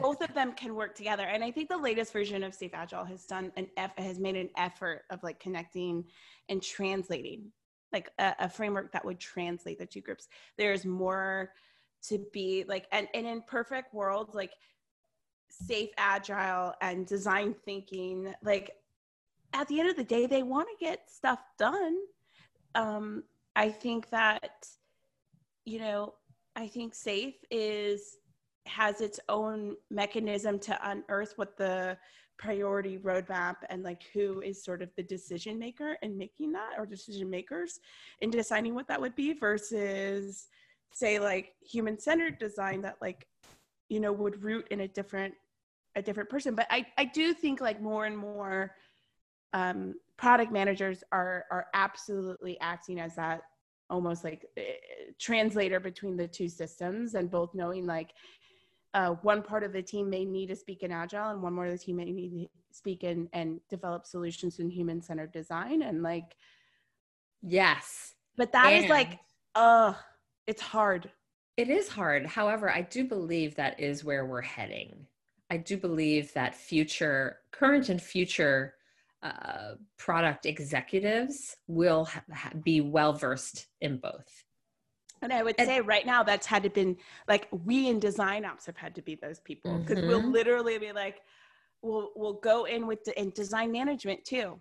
both 0.00 0.20
of 0.20 0.34
them 0.34 0.52
can 0.52 0.74
work 0.74 0.94
together. 0.94 1.24
And 1.24 1.44
I 1.44 1.50
think 1.50 1.68
the 1.68 1.78
latest 1.78 2.12
version 2.12 2.42
of 2.42 2.54
Safe 2.54 2.72
Agile 2.74 3.04
has 3.04 3.24
done 3.24 3.52
an 3.56 3.68
F, 3.76 3.92
has 3.98 4.18
made 4.18 4.36
an 4.36 4.50
effort 4.56 5.02
of 5.10 5.22
like 5.22 5.38
connecting 5.38 6.04
and 6.48 6.62
translating, 6.62 7.52
like 7.92 8.10
a, 8.18 8.34
a 8.40 8.48
framework 8.48 8.92
that 8.92 9.04
would 9.04 9.20
translate 9.20 9.78
the 9.78 9.86
two 9.86 10.00
groups. 10.00 10.28
There's 10.58 10.84
more 10.84 11.52
to 12.08 12.24
be 12.32 12.64
like, 12.66 12.86
and, 12.92 13.08
and 13.14 13.26
in 13.26 13.42
perfect 13.42 13.94
worlds, 13.94 14.34
like 14.34 14.52
safe 15.50 15.90
agile 15.98 16.72
and 16.80 17.06
design 17.06 17.54
thinking 17.64 18.32
like 18.42 18.70
at 19.52 19.66
the 19.68 19.80
end 19.80 19.90
of 19.90 19.96
the 19.96 20.04
day 20.04 20.26
they 20.26 20.42
want 20.42 20.68
to 20.68 20.84
get 20.84 21.10
stuff 21.10 21.40
done 21.58 21.96
um 22.76 23.22
i 23.56 23.68
think 23.68 24.08
that 24.10 24.66
you 25.64 25.78
know 25.78 26.14
i 26.56 26.66
think 26.66 26.94
safe 26.94 27.36
is 27.50 28.16
has 28.66 29.00
its 29.00 29.18
own 29.28 29.74
mechanism 29.90 30.58
to 30.58 30.78
unearth 30.90 31.32
what 31.36 31.56
the 31.56 31.96
priority 32.38 32.96
roadmap 32.98 33.56
and 33.68 33.82
like 33.82 34.04
who 34.14 34.40
is 34.40 34.64
sort 34.64 34.80
of 34.80 34.88
the 34.96 35.02
decision 35.02 35.58
maker 35.58 35.96
in 36.02 36.16
making 36.16 36.52
that 36.52 36.70
or 36.78 36.86
decision 36.86 37.28
makers 37.28 37.80
in 38.20 38.30
deciding 38.30 38.74
what 38.74 38.88
that 38.88 39.00
would 39.00 39.14
be 39.14 39.34
versus 39.34 40.48
say 40.92 41.18
like 41.18 41.52
human 41.60 41.98
centered 41.98 42.38
design 42.38 42.80
that 42.80 42.96
like 43.00 43.26
you 43.90 44.00
know 44.00 44.12
would 44.12 44.42
root 44.42 44.66
in 44.70 44.80
a 44.80 44.88
different 44.88 45.34
a 45.96 46.02
different 46.02 46.30
person. 46.30 46.54
But 46.54 46.66
i 46.70 46.86
i 46.96 47.04
do 47.04 47.34
think 47.34 47.60
like 47.60 47.80
more 47.80 48.06
and 48.06 48.16
more 48.16 48.74
um 49.52 49.94
product 50.16 50.52
managers 50.52 51.02
are 51.12 51.44
are 51.50 51.66
absolutely 51.74 52.58
acting 52.60 53.00
as 53.00 53.16
that 53.16 53.42
almost 53.90 54.24
like 54.24 54.46
eh, 54.56 54.62
translator 55.18 55.80
between 55.80 56.16
the 56.16 56.26
two 56.26 56.48
systems 56.48 57.14
and 57.14 57.30
both 57.30 57.54
knowing 57.54 57.86
like 57.86 58.12
uh, 58.94 59.10
one 59.22 59.42
part 59.42 59.62
of 59.62 59.72
the 59.72 59.82
team 59.82 60.08
may 60.08 60.24
need 60.24 60.48
to 60.48 60.56
speak 60.56 60.82
in 60.82 60.90
agile 60.90 61.30
and 61.30 61.42
one 61.42 61.52
more 61.52 61.66
of 61.66 61.72
the 61.72 61.78
team 61.78 61.96
may 61.96 62.04
need 62.06 62.44
to 62.44 62.48
speak 62.76 63.04
in 63.04 63.28
and 63.32 63.60
develop 63.68 64.06
solutions 64.06 64.58
in 64.58 64.70
human 64.70 65.02
centered 65.02 65.32
design 65.32 65.82
and 65.82 66.02
like 66.02 66.36
yes, 67.42 68.14
but 68.36 68.52
that 68.52 68.72
is 68.72 68.82
And- 68.84 68.90
like 68.90 69.18
uh 69.54 69.94
it's 70.46 70.62
hard 70.62 71.10
it 71.56 71.68
is 71.68 71.88
hard. 71.88 72.24
However, 72.24 72.70
I 72.70 72.80
do 72.80 73.04
believe 73.04 73.56
that 73.56 73.78
is 73.78 74.02
where 74.02 74.24
we're 74.24 74.40
heading. 74.40 75.06
I 75.50 75.58
do 75.58 75.76
believe 75.76 76.32
that 76.32 76.54
future, 76.54 77.40
current 77.50 77.90
and 77.90 78.00
future 78.00 78.74
uh, 79.22 79.74
product 79.98 80.46
executives 80.46 81.56
will 81.66 82.06
ha- 82.06 82.22
ha- 82.32 82.52
be 82.62 82.80
well 82.80 83.12
versed 83.12 83.66
in 83.80 83.98
both. 83.98 84.44
And 85.22 85.32
I 85.32 85.42
would 85.42 85.56
And- 85.58 85.66
say 85.68 85.80
right 85.80 86.06
now 86.06 86.22
that's 86.22 86.46
had 86.46 86.62
to 86.62 86.70
been 86.70 86.96
like 87.28 87.46
we 87.50 87.88
in 87.88 88.00
design 88.00 88.44
ops 88.44 88.64
have 88.66 88.78
had 88.78 88.94
to 88.94 89.02
be 89.02 89.16
those 89.16 89.38
people 89.40 89.78
because 89.78 90.02
we'll 90.04 90.22
Mhm. 90.22 90.32
literally 90.32 90.78
be 90.78 90.92
like, 90.92 91.20
we'll 91.82 92.10
we'll 92.16 92.40
go 92.40 92.64
in 92.64 92.86
with 92.86 93.04
the, 93.04 93.18
in 93.20 93.30
design 93.30 93.70
management 93.72 94.24
too. 94.24 94.60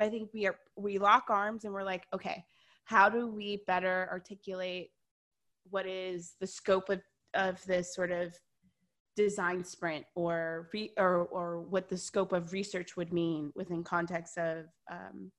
I 0.00 0.08
think 0.08 0.30
we 0.32 0.46
are 0.46 0.58
we 0.76 0.98
lock 0.98 1.26
arms 1.28 1.64
and 1.64 1.74
we're 1.74 1.82
like, 1.82 2.06
okay, 2.14 2.46
how 2.84 3.10
do 3.10 3.26
we 3.26 3.58
better 3.66 4.08
articulate 4.10 4.90
what 5.68 5.86
is 5.86 6.34
the 6.40 6.46
scope 6.46 6.88
of 6.88 7.02
of 7.34 7.62
this 7.66 7.94
sort 7.94 8.10
of 8.10 8.34
design 9.22 9.64
sprint 9.64 10.04
or 10.14 10.68
re, 10.72 10.92
or 10.96 11.22
or 11.38 11.60
what 11.60 11.88
the 11.88 11.96
scope 11.98 12.32
of 12.32 12.52
research 12.52 12.96
would 12.96 13.12
mean 13.12 13.52
within 13.56 13.82
context 13.82 14.38
of 14.38 14.66
um, 14.90 15.32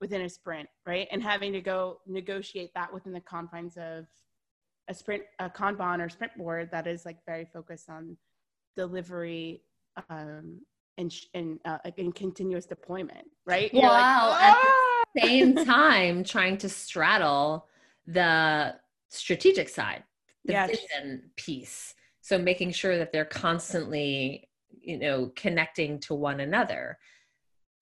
within 0.00 0.20
a 0.22 0.28
sprint, 0.28 0.68
right? 0.84 1.08
And 1.10 1.22
having 1.22 1.52
to 1.54 1.62
go 1.62 2.00
negotiate 2.06 2.70
that 2.74 2.92
within 2.92 3.12
the 3.14 3.20
confines 3.22 3.76
of 3.78 4.04
a 4.88 4.94
sprint, 4.94 5.22
a 5.38 5.48
Kanban 5.48 6.04
or 6.04 6.10
sprint 6.10 6.36
board 6.36 6.68
that 6.70 6.86
is 6.86 7.06
like 7.06 7.16
very 7.24 7.46
focused 7.50 7.88
on 7.88 8.16
delivery 8.76 9.62
um, 10.10 10.60
and 10.98 11.10
sh- 11.10 11.26
and 11.32 11.58
uh, 11.64 11.78
in 11.96 12.12
continuous 12.12 12.66
deployment, 12.66 13.26
right? 13.46 13.72
You're 13.72 13.84
like, 13.84 13.92
Wow, 14.02 14.38
at 14.38 14.52
the- 14.52 14.68
"Ah!" 14.68 15.26
same 15.26 15.54
time 15.64 16.24
trying 16.24 16.58
to 16.58 16.68
straddle 16.68 17.68
the 18.06 18.74
strategic 19.08 19.70
side, 19.70 20.02
the 20.44 20.52
Yes. 20.52 20.70
vision 20.70 21.30
piece. 21.36 21.94
So 22.24 22.38
making 22.38 22.70
sure 22.70 22.96
that 22.96 23.12
they're 23.12 23.26
constantly, 23.26 24.48
you 24.80 24.98
know, 24.98 25.30
connecting 25.36 26.00
to 26.00 26.14
one 26.14 26.40
another. 26.40 26.96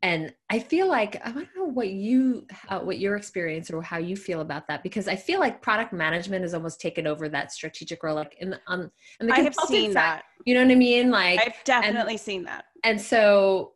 And 0.03 0.35
I 0.51 0.59
feel 0.59 0.89
like 0.89 1.25
I 1.25 1.31
don't 1.31 1.47
know 1.57 1.67
what 1.67 1.91
you 1.91 2.49
how, 2.51 2.83
what 2.83 2.99
your 2.99 3.15
experience 3.15 3.71
or 3.71 3.81
how 3.83 3.99
you 3.99 4.17
feel 4.17 4.41
about 4.41 4.67
that 4.67 4.83
because 4.83 5.07
I 5.07 5.15
feel 5.15 5.39
like 5.39 5.63
product 5.63 5.93
management 5.93 6.43
has 6.43 6.55
almost 6.55 6.81
taken 6.81 7.07
over 7.07 7.29
that 7.29 7.53
strategic 7.53 8.03
role. 8.03 8.17
Like 8.17 8.35
in 8.41 8.51
the, 8.51 8.61
on, 8.67 8.91
in 9.21 9.29
the 9.29 9.33
I 9.33 9.43
have 9.43 9.55
seen 9.55 9.93
side, 9.93 9.95
that. 9.95 10.23
You 10.45 10.55
know 10.55 10.65
what 10.65 10.73
I 10.73 10.75
mean? 10.75 11.13
Like 11.13 11.39
I've 11.39 11.63
definitely 11.63 12.17
seen 12.17 12.43
that. 12.43 12.65
and 12.83 13.01
so 13.01 13.75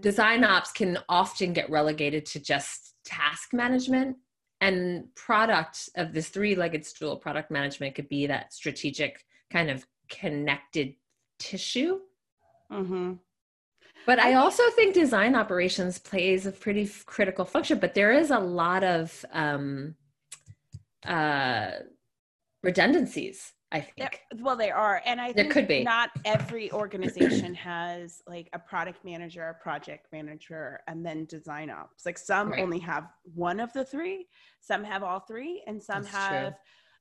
design 0.00 0.42
ops 0.42 0.72
can 0.72 0.96
often 1.06 1.52
get 1.52 1.68
relegated 1.68 2.24
to 2.24 2.40
just 2.40 2.94
task 3.04 3.52
management 3.52 4.16
and 4.60 5.14
product 5.14 5.88
of 5.96 6.12
this 6.12 6.28
three-legged 6.28 6.84
stool 6.84 7.16
product 7.16 7.50
management 7.50 7.94
could 7.94 8.08
be 8.08 8.26
that 8.26 8.52
strategic 8.52 9.24
kind 9.50 9.70
of 9.70 9.86
connected 10.08 10.94
tissue. 11.38 12.00
Hmm 12.70 13.14
but 14.06 14.18
i 14.20 14.34
also 14.34 14.62
think 14.70 14.94
design 14.94 15.34
operations 15.34 15.98
plays 15.98 16.46
a 16.46 16.52
pretty 16.52 16.84
f- 16.84 17.04
critical 17.04 17.44
function 17.44 17.78
but 17.78 17.92
there 17.94 18.12
is 18.12 18.30
a 18.30 18.38
lot 18.38 18.82
of 18.82 19.24
um 19.32 19.94
uh 21.04 21.72
redundancies 22.62 23.52
i 23.72 23.80
think 23.80 24.20
well, 24.40 24.56
they 24.56 24.70
are, 24.70 25.02
and 25.06 25.20
I 25.20 25.32
There 25.32 25.44
think 25.44 25.54
could 25.54 25.68
be. 25.68 25.82
not 25.84 26.10
every 26.24 26.70
organization 26.72 27.54
has 27.54 28.22
like 28.26 28.48
a 28.52 28.58
product 28.58 29.04
manager, 29.04 29.48
a 29.48 29.54
project 29.62 30.06
manager, 30.12 30.80
and 30.86 31.04
then 31.04 31.24
design 31.26 31.70
ops. 31.70 32.04
Like 32.04 32.18
some 32.18 32.50
Right. 32.50 32.62
only 32.62 32.78
have 32.80 33.08
one 33.34 33.60
of 33.60 33.72
the 33.72 33.84
three, 33.84 34.28
some 34.60 34.84
have 34.84 35.02
all 35.02 35.20
three, 35.20 35.62
and 35.66 35.82
some 35.82 36.02
That's 36.02 36.26
true. 36.26 36.36
have, 36.36 36.54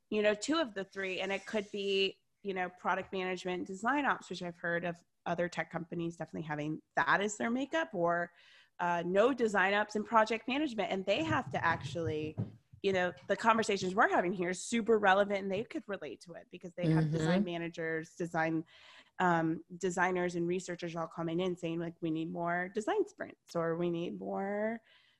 you 0.10 0.21
know, 0.21 0.34
two 0.34 0.58
of 0.58 0.73
the 0.73 0.86
three. 0.86 1.19
And 1.19 1.32
it 1.32 1.45
could 1.45 1.65
be, 1.71 2.17
you 2.43 2.54
know, 2.54 2.69
product 2.80 3.12
management, 3.12 3.67
design 3.67 4.06
ops, 4.06 4.30
which 4.30 4.41
I've 4.43 4.58
heard 4.58 4.86
of 4.86 4.95
other 5.25 5.49
tech 5.49 5.71
companies 5.71 6.15
definitely 6.15 6.47
having 6.47 6.80
that 6.95 7.19
as 7.21 7.36
their 7.38 7.49
makeup, 7.51 7.89
or 7.93 8.32
uh, 8.80 9.04
no 9.06 9.34
design 9.34 9.73
ops 9.73 9.95
and 9.95 10.06
project 10.06 10.47
management, 10.47 10.91
and 10.91 11.06
they 11.06 11.23
have 11.23 11.49
to 11.51 11.63
actually 11.65 12.36
you 12.86 12.93
know 12.93 13.12
the 13.28 13.36
conversations 13.36 13.95
we're 13.95 14.08
having 14.08 14.32
here 14.32 14.52
is 14.52 14.62
super 14.62 15.00
relevant 15.00 15.41
and 15.41 15.52
they 15.52 15.63
could 15.63 15.82
relate 15.88 16.21
to 16.21 16.34
it 16.34 16.45
because 16.52 16.71
they 16.78 16.88
have 16.88 17.12
design 17.12 17.43
managers 17.43 18.12
design 18.15 18.63
um, 19.19 19.62
designers 19.80 20.36
and 20.36 20.48
researchers 20.48 20.95
all 20.95 21.08
coming 21.08 21.39
in 21.39 21.56
saying 21.56 21.80
like 21.80 21.93
we 22.02 22.12
need 22.12 22.32
more 22.32 22.69
design 22.76 23.08
sprints 23.08 23.56
or 23.56 23.76
we 23.76 23.89
need 23.89 24.19
more 24.19 24.80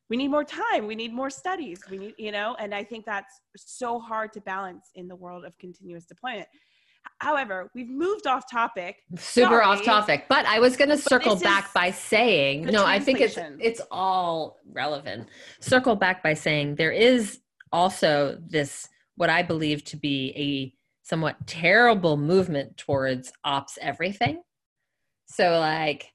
we 0.10 0.18
need 0.18 0.28
more 0.28 0.44
time 0.44 0.86
we 0.86 0.94
need 0.94 1.12
more 1.12 1.32
studies 1.32 1.82
we 1.90 1.98
need 1.98 2.14
you 2.20 2.32
know 2.32 2.56
and 2.60 2.76
i 2.76 2.84
think 2.84 3.04
that's 3.04 3.42
so 3.58 4.00
hard 4.00 4.32
to 4.34 4.42
balance 4.42 4.92
in 4.94 5.08
the 5.08 5.16
world 5.16 5.44
of 5.44 5.58
continuous 5.58 6.06
deployment. 6.06 6.48
However 7.20 7.72
we've 7.74 7.90
moved 7.90 8.28
off 8.28 8.50
topic. 8.50 8.98
Super 9.18 9.64
off 9.64 9.84
topic 9.84 10.26
but 10.28 10.46
i 10.46 10.60
was 10.60 10.76
going 10.78 10.90
to 10.90 10.98
circle 10.98 11.36
back 11.36 11.74
by 11.74 11.90
saying 11.90 12.66
no 12.66 12.86
i 12.86 13.00
think 13.00 13.22
it's 13.22 13.40
it's 13.60 13.82
all 13.90 14.60
relevant. 14.72 15.30
Circle 15.62 15.96
back 15.96 16.22
by 16.22 16.36
saying 16.36 16.76
there 16.76 16.92
is 16.92 17.40
also 17.76 18.38
this 18.48 18.88
what 19.18 19.30
i 19.30 19.42
believe 19.44 19.84
to 19.84 19.98
be 19.98 20.34
a 20.36 20.74
somewhat 21.06 21.36
terrible 21.46 22.18
movement 22.18 22.76
towards 22.78 23.32
ops 23.44 23.78
everything. 23.80 24.42
So 25.28 25.60
like 25.60 26.12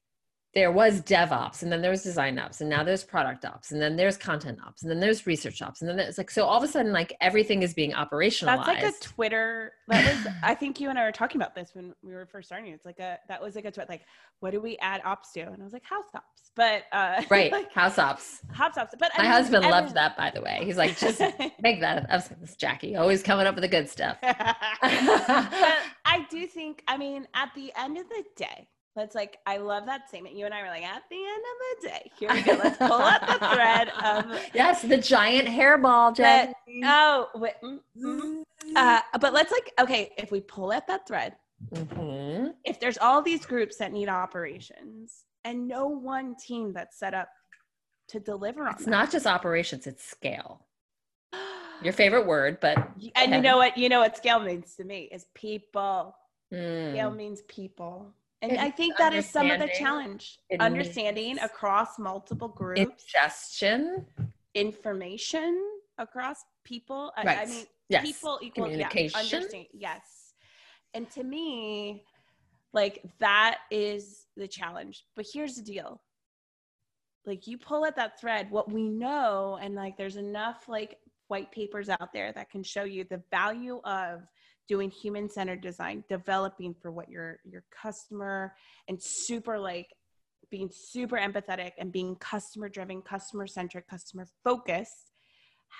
there 0.52 0.72
was 0.72 1.00
DevOps, 1.02 1.62
and 1.62 1.70
then 1.70 1.80
there 1.80 1.92
was 1.92 2.02
design 2.02 2.36
ops, 2.36 2.60
and 2.60 2.68
now 2.68 2.82
there's 2.82 3.04
product 3.04 3.44
ops, 3.44 3.70
and 3.70 3.80
then 3.80 3.94
there's 3.96 4.16
content 4.16 4.58
ops, 4.66 4.82
and 4.82 4.90
then 4.90 4.98
there's 4.98 5.24
research 5.24 5.62
ops, 5.62 5.80
and 5.80 5.88
then 5.88 5.98
it's 6.00 6.18
like 6.18 6.30
so 6.30 6.44
all 6.44 6.58
of 6.58 6.64
a 6.64 6.68
sudden 6.68 6.92
like 6.92 7.16
everything 7.20 7.62
is 7.62 7.72
being 7.72 7.92
operationalized. 7.92 8.66
That's 8.66 8.68
like 8.68 8.82
a 8.82 8.92
Twitter. 9.00 9.72
That 9.86 10.12
was, 10.24 10.34
I 10.42 10.54
think 10.56 10.80
you 10.80 10.90
and 10.90 10.98
I 10.98 11.04
were 11.04 11.12
talking 11.12 11.40
about 11.40 11.54
this 11.54 11.70
when 11.74 11.94
we 12.02 12.12
were 12.12 12.26
first 12.26 12.48
starting. 12.48 12.72
It's 12.72 12.84
like 12.84 12.98
a 12.98 13.18
that 13.28 13.40
was 13.40 13.54
like 13.54 13.64
a 13.64 13.70
tweet. 13.70 13.88
Like, 13.88 14.02
what 14.40 14.50
do 14.50 14.60
we 14.60 14.76
add 14.78 15.02
ops 15.04 15.30
to? 15.34 15.42
And 15.42 15.60
I 15.60 15.64
was 15.64 15.72
like, 15.72 15.84
house 15.84 16.06
ops. 16.16 16.50
But 16.56 16.82
uh, 16.90 17.22
right 17.30 17.52
like, 17.52 17.72
house 17.72 17.98
ops. 17.98 18.40
house 18.50 18.76
ops. 18.76 18.94
But 18.98 19.12
I 19.14 19.18
My 19.18 19.22
mean, 19.24 19.32
husband 19.32 19.64
every- 19.64 19.70
loved 19.70 19.94
that, 19.94 20.16
by 20.16 20.32
the 20.34 20.40
way. 20.42 20.62
He's 20.64 20.76
like, 20.76 20.98
just 20.98 21.20
make 21.62 21.80
that. 21.80 22.10
I 22.10 22.16
was 22.16 22.28
like, 22.28 22.40
this 22.40 22.56
Jackie 22.56 22.96
always 22.96 23.22
coming 23.22 23.46
up 23.46 23.54
with 23.54 23.62
the 23.62 23.68
good 23.68 23.88
stuff. 23.88 24.16
but 24.22 24.36
I 24.82 26.26
do 26.28 26.46
think. 26.48 26.82
I 26.88 26.96
mean, 26.96 27.28
at 27.34 27.50
the 27.54 27.72
end 27.78 27.98
of 27.98 28.08
the 28.08 28.24
day. 28.34 28.66
Let's 28.96 29.14
like, 29.14 29.38
I 29.46 29.58
love 29.58 29.86
that 29.86 30.08
statement. 30.08 30.34
You 30.34 30.46
and 30.46 30.54
I 30.54 30.62
were 30.62 30.68
like, 30.68 30.82
at 30.82 31.02
the 31.10 31.16
end 31.16 31.42
of 31.50 31.82
the 31.82 31.88
day, 31.88 32.10
here 32.18 32.32
we 32.32 32.42
go. 32.42 32.60
Let's 32.62 32.76
pull 32.76 32.92
out 32.92 33.20
the 33.20 33.46
thread 33.54 33.88
of 34.02 34.40
yes, 34.54 34.82
the 34.82 34.98
giant 34.98 35.46
hairball, 35.48 36.14
Jackie. 36.16 36.54
oh, 36.84 37.28
wait, 37.36 37.54
mm, 37.62 37.78
mm. 37.96 38.42
uh, 38.74 39.00
but 39.20 39.32
let's 39.32 39.52
like, 39.52 39.72
okay, 39.80 40.10
if 40.18 40.32
we 40.32 40.40
pull 40.40 40.72
at 40.72 40.86
that 40.88 41.06
thread, 41.06 41.36
Mhm. 41.74 42.54
if 42.64 42.80
there's 42.80 42.96
all 42.98 43.20
these 43.20 43.44
groups 43.44 43.76
that 43.76 43.92
need 43.92 44.08
operations 44.08 45.24
and 45.44 45.68
no 45.68 45.86
one 45.86 46.34
team 46.36 46.72
that's 46.72 46.98
set 46.98 47.12
up 47.12 47.28
to 48.08 48.18
deliver 48.18 48.66
on 48.66 48.72
It's 48.74 48.86
not 48.86 49.10
just 49.12 49.26
operations; 49.26 49.86
it's 49.86 50.02
scale. 50.02 50.66
Your 51.82 51.92
favorite 51.92 52.26
word, 52.26 52.60
but 52.60 52.76
and 53.14 53.32
you 53.34 53.42
know 53.42 53.58
what 53.58 53.76
you 53.76 53.90
know 53.90 54.00
what 54.00 54.16
scale 54.16 54.40
means 54.40 54.74
to 54.76 54.84
me 54.84 55.08
is 55.12 55.26
people 55.34 56.16
mm, 56.52 56.92
scale 56.92 57.10
means 57.10 57.42
people 57.42 58.14
and 58.42 58.52
It 58.52 58.58
i 58.58 58.70
think 58.70 58.96
that 58.98 59.12
is 59.12 59.28
some 59.28 59.50
of 59.50 59.58
the 59.60 59.68
challenge 59.78 60.38
understanding 60.58 61.38
across 61.38 61.98
multiple 61.98 62.48
groups 62.48 62.80
ingestion. 62.80 64.06
information 64.54 65.62
across 65.98 66.38
people 66.64 67.12
I- 67.16 67.22
I, 67.22 67.24
Right. 67.24 67.48
mean 67.48 67.66
Yes. 67.88 68.02
people 68.04 68.38
equal 68.42 68.64
Communication. 68.64 69.48
yeah, 69.50 69.62
yes 69.72 70.34
and 70.94 71.10
to 71.10 71.22
me 71.24 72.04
like 72.72 73.02
that 73.18 73.58
is 73.70 74.26
the 74.36 74.46
challenge 74.48 75.04
but 75.16 75.26
here's 75.32 75.56
the 75.56 75.62
deal 75.62 76.00
like 77.26 77.46
you 77.46 77.58
pull 77.58 77.84
at 77.84 77.96
that 77.96 78.18
thread 78.20 78.50
what 78.50 78.70
we 78.70 78.88
know 78.88 79.58
and 79.60 79.74
like 79.74 79.96
there's 79.96 80.16
enough 80.16 80.68
like 80.68 80.98
white 81.28 81.50
papers 81.52 81.88
out 81.88 82.12
there 82.12 82.32
that 82.32 82.50
can 82.50 82.62
show 82.62 82.84
you 82.84 83.04
the 83.04 83.22
value 83.30 83.80
of 83.84 84.22
doing 84.70 84.88
human 84.88 85.28
centered 85.28 85.60
design 85.60 86.04
developing 86.08 86.72
for 86.80 86.92
what 86.92 87.08
your 87.08 87.40
your 87.44 87.64
customer 87.72 88.54
and 88.86 89.02
super 89.02 89.58
like 89.58 89.88
being 90.48 90.70
super 90.72 91.16
empathetic 91.16 91.72
and 91.78 91.90
being 91.90 92.14
customer 92.20 92.68
driven 92.68 93.02
customer 93.02 93.48
centric 93.48 93.88
customer 93.88 94.24
focused 94.44 95.10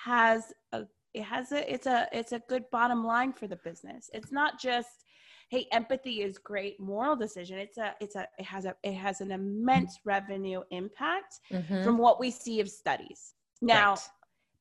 has 0.03 0.51
a 0.73 0.81
it 1.13 1.23
has 1.23 1.53
a 1.53 1.73
it's 1.73 1.87
a 1.87 2.05
it's 2.11 2.33
a 2.33 2.39
good 2.49 2.65
bottom 2.69 3.01
line 3.05 3.31
for 3.31 3.47
the 3.47 3.55
business 3.63 4.09
it's 4.13 4.33
not 4.33 4.59
just 4.59 5.05
hey 5.49 5.65
empathy 5.71 6.21
is 6.21 6.37
great 6.37 6.77
moral 6.77 7.15
decision 7.15 7.57
it's 7.57 7.77
a 7.77 7.95
it's 8.01 8.17
a 8.17 8.27
it 8.37 8.43
has 8.43 8.65
a 8.65 8.75
it 8.83 8.93
has 8.93 9.21
an 9.21 9.31
immense 9.31 9.99
revenue 10.03 10.61
impact 10.71 11.39
Mhm. 11.49 11.81
from 11.81 11.97
what 11.97 12.19
we 12.19 12.29
see 12.29 12.59
of 12.59 12.67
studies 12.69 13.35
now 13.61 13.91
Right. 13.91 14.09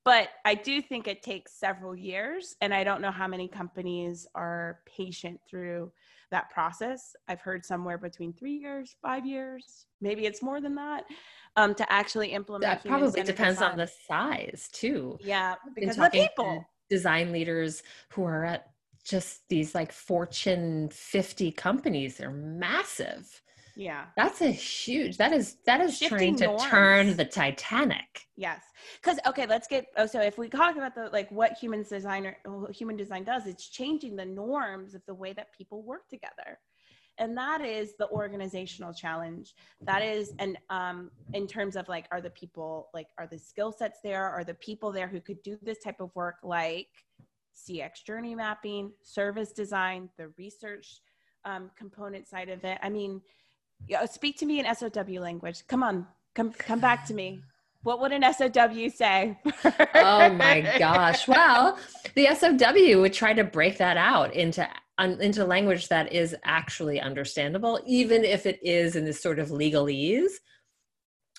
But 0.04 0.28
i 0.44 0.54
do 0.54 0.80
think 0.80 1.06
it 1.06 1.22
takes 1.22 1.52
several 1.52 1.94
years 1.94 2.56
and 2.60 2.72
i 2.72 2.84
don't 2.84 3.00
know 3.00 3.10
how 3.10 3.26
many 3.26 3.48
companies 3.48 4.26
are 4.34 4.80
patient 4.86 5.40
through 5.48 5.90
that 6.30 6.50
process 6.50 7.14
i've 7.28 7.40
heard 7.40 7.64
somewhere 7.64 7.98
between 7.98 8.32
three 8.32 8.54
years 8.56 8.96
five 9.02 9.26
years 9.26 9.86
maybe 10.00 10.26
it's 10.26 10.42
more 10.42 10.60
than 10.60 10.74
that 10.74 11.04
um, 11.56 11.74
to 11.74 11.92
actually 11.92 12.28
implement 12.28 12.62
that 12.62 12.84
probably 12.84 13.22
depends 13.22 13.60
on 13.60 13.76
the 13.76 13.90
size 14.08 14.68
too. 14.72 15.18
yeah 15.20 15.54
because 15.74 15.98
of 15.98 16.04
the 16.04 16.10
people 16.10 16.64
design 16.88 17.32
leaders 17.32 17.82
who 18.10 18.24
are 18.24 18.44
at 18.44 18.70
just 19.04 19.48
these 19.48 19.74
like 19.74 19.92
Fortune 19.92 20.88
50 20.90 21.52
companies. 21.52 22.16
They're 22.16 22.30
massive. 22.30 23.40
Yeah 23.80 24.04
That's 24.14 24.42
a 24.42 24.50
huge. 24.50 25.16
That 25.16 25.32
is 25.32 25.56
that 25.64 25.80
is 25.80 25.96
Shifting 25.96 26.36
trying 26.36 26.58
to 26.58 26.64
turn 26.68 27.16
the 27.16 27.24
Titanic. 27.24 28.26
Yes, 28.36 28.60
because 29.00 29.18
okay, 29.26 29.46
let's 29.46 29.66
get. 29.66 29.86
Oh, 29.96 30.04
so 30.04 30.20
if 30.20 30.36
we 30.36 30.48
talk 30.50 30.76
about 30.76 30.94
the 30.94 31.08
like 31.12 31.30
what 31.30 31.54
human 31.54 31.82
designer, 31.82 32.36
what 32.44 32.72
human 32.72 32.96
design 32.96 33.24
does, 33.24 33.46
it's 33.46 33.68
changing 33.68 34.16
the 34.16 34.24
norms 34.24 34.94
of 34.94 35.00
the 35.06 35.14
way 35.14 35.32
that 35.32 35.54
people 35.56 35.82
work 35.82 36.08
together, 36.10 36.58
and 37.16 37.34
that 37.38 37.64
is 37.64 37.94
the 37.98 38.08
organizational 38.10 38.92
challenge. 38.92 39.54
That 39.80 40.02
is, 40.02 40.34
and 40.38 40.58
um, 40.68 41.10
in 41.32 41.46
terms 41.46 41.74
of 41.74 41.88
like, 41.88 42.06
are 42.10 42.20
the 42.20 42.30
people 42.30 42.88
like, 42.92 43.08
are 43.18 43.26
the 43.26 43.38
skill 43.38 43.72
sets 43.72 44.00
there? 44.04 44.28
Are 44.28 44.44
the 44.44 44.54
people 44.54 44.92
there 44.92 45.08
who 45.08 45.20
could 45.20 45.42
do 45.42 45.58
this 45.62 45.78
type 45.78 46.00
of 46.00 46.10
work, 46.14 46.36
like 46.42 46.88
CX 47.54 48.04
journey 48.06 48.34
mapping, 48.34 48.92
service 49.02 49.52
design, 49.52 50.10
the 50.18 50.28
research 50.38 51.00
um, 51.44 51.70
component 51.76 52.26
side 52.28 52.48
of 52.48 52.64
it? 52.64 52.78
I 52.82 52.88
mean, 52.88 53.20
yeah, 53.88 54.00
uh, 54.02 54.06
speak 54.06 54.38
to 54.38 54.46
me 54.46 54.60
in 54.60 54.74
SOW 54.74 55.04
language. 55.20 55.66
Come 55.66 55.82
on, 55.82 56.06
come 56.34 56.52
come 56.52 56.80
back 56.80 57.04
to 57.06 57.14
me. 57.14 57.40
What 57.82 58.00
would 58.00 58.12
an 58.12 58.22
SOW 58.32 58.88
say? 58.94 59.38
oh 59.94 60.28
my 60.34 60.60
gosh. 60.78 61.26
Well, 61.26 61.78
the 62.14 62.26
SOW 62.34 63.00
would 63.00 63.12
try 63.14 63.32
to 63.32 63.44
break 63.44 63.78
that 63.78 63.96
out 63.96 64.34
into 64.34 64.68
into 64.98 65.44
language 65.46 65.88
that 65.88 66.12
is 66.12 66.36
actually 66.44 67.00
understandable, 67.00 67.80
even 67.86 68.22
if 68.24 68.44
it 68.44 68.58
is 68.62 68.96
in 68.96 69.04
this 69.06 69.22
sort 69.22 69.38
of 69.38 69.48
legalese. 69.48 70.32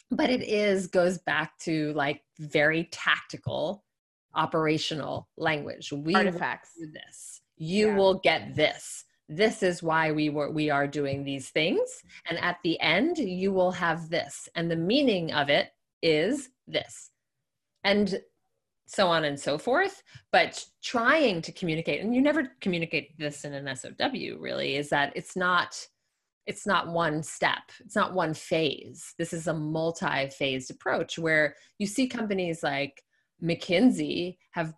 but 0.10 0.30
it 0.32 0.42
is 0.42 0.88
goes 0.88 1.20
back 1.20 1.58
to 1.60 1.94
like 1.94 2.22
very 2.40 2.86
tactical 2.92 3.84
operational 4.34 5.28
language 5.38 5.92
we 5.92 6.16
Artifacts. 6.16 6.72
will 6.80 6.88
do 6.88 6.92
this 6.94 7.42
you 7.58 7.88
Yeah. 7.88 7.96
will 7.98 8.16
get 8.20 8.56
this 8.56 9.04
this 9.32 9.64
is 9.64 9.82
why 9.82 10.12
we 10.12 10.30
were 10.30 10.52
we 10.52 10.70
are 10.70 10.86
doing 10.86 11.24
these 11.24 11.50
things. 11.50 12.04
And 12.30 12.38
at 12.40 12.58
the 12.64 12.80
end 12.82 13.18
you 13.18 13.54
will 13.54 13.72
have 13.72 14.10
this. 14.10 14.50
And 14.56 14.70
the 14.70 14.76
meaning 14.76 15.32
of 15.32 15.50
it 15.50 15.70
is 16.02 16.50
this. 16.68 17.12
And 17.84 18.20
so 18.86 19.08
on 19.08 19.24
and 19.24 19.40
so 19.40 19.58
forth. 19.58 20.04
But 20.34 20.64
trying 20.84 21.42
to 21.44 21.52
communicate 21.54 22.02
and 22.02 22.14
you 22.14 22.22
never 22.22 22.52
communicate 22.60 23.18
this 23.18 23.46
in 23.46 23.54
an 23.54 23.74
sow 23.76 23.92
really 24.38 24.76
is 24.76 24.90
that 24.90 25.14
it's 25.16 25.36
not 25.38 25.88
it's 26.46 26.68
not 26.68 26.90
one 26.90 27.24
step. 27.24 27.72
It's 27.80 27.96
not 27.96 28.14
one 28.14 28.34
phase. 28.34 29.14
This 29.18 29.32
is 29.32 29.48
a 29.48 29.54
multi-phased 29.54 30.72
approach 30.72 31.18
where 31.18 31.56
you 31.78 31.86
see 31.86 32.08
companies 32.08 32.64
like 32.64 33.02
mckinsey 33.42 34.38
have 34.52 34.74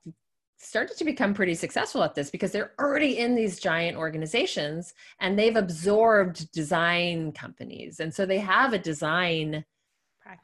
started 0.63 0.97
to 0.97 1.03
become 1.03 1.33
pretty 1.33 1.55
successful 1.55 2.03
at 2.03 2.15
this 2.15 2.29
because 2.29 2.51
they're 2.51 2.73
already 2.79 3.17
in 3.17 3.35
these 3.35 3.59
giant 3.59 3.97
organizations 3.97 4.93
and 5.19 5.37
they've 5.37 5.55
absorbed 5.55 6.51
design 6.51 7.31
companies. 7.31 7.99
And 7.99 8.13
so 8.13 8.25
they 8.25 8.39
have 8.39 8.73
a 8.73 8.79
design 8.79 9.65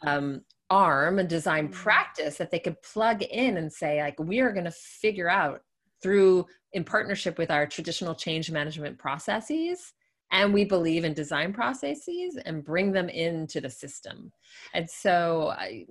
um, 0.03 0.41
arm 0.69 1.19
a 1.19 1.23
design 1.23 1.69
Mhm. 1.69 1.73
practice 1.73 2.38
that 2.38 2.51
they 2.51 2.60
could 2.60 2.82
plug 2.82 3.23
in 3.23 3.58
and 3.58 3.71
say 3.71 4.01
like 4.01 4.19
we 4.19 4.39
are 4.39 4.51
going 4.51 4.65
to 4.65 4.71
figure 4.71 5.29
out 5.29 5.63
through 6.01 6.45
in 6.73 6.84
partnership 6.84 7.38
with 7.38 7.49
our 7.49 7.65
traditional 7.65 8.13
change 8.13 8.51
management 8.51 8.97
processes 8.97 9.93
and 10.32 10.53
we 10.53 10.63
believe 10.63 11.03
in 11.05 11.13
design 11.13 11.53
processes 11.53 12.38
and 12.45 12.63
bring 12.63 12.91
them 12.91 13.10
into 13.10 13.60
the 13.60 13.69
system. 13.69 14.32
And 14.73 14.88
so 14.89 15.49
I, 15.58 15.88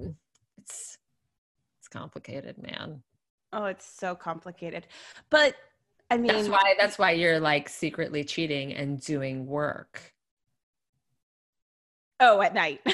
it's 0.59 0.99
it's 1.81 1.89
complicated 1.89 2.57
man 2.63 3.03
oh, 3.53 3.65
it's 3.67 3.87
so 3.87 4.15
complicated. 4.15 4.87
But 5.31 5.55
I 6.11 6.17
mean, 6.17 6.29
that's 6.29 6.49
why 6.49 6.75
that's 6.79 6.99
why 6.99 7.13
you're 7.13 7.41
like 7.41 7.69
secretly 7.69 8.25
cheating 8.25 8.75
and 8.75 9.01
doing 9.01 9.47
work 9.47 10.15
oh, 12.21 12.41
at 12.41 12.55
night. 12.55 12.81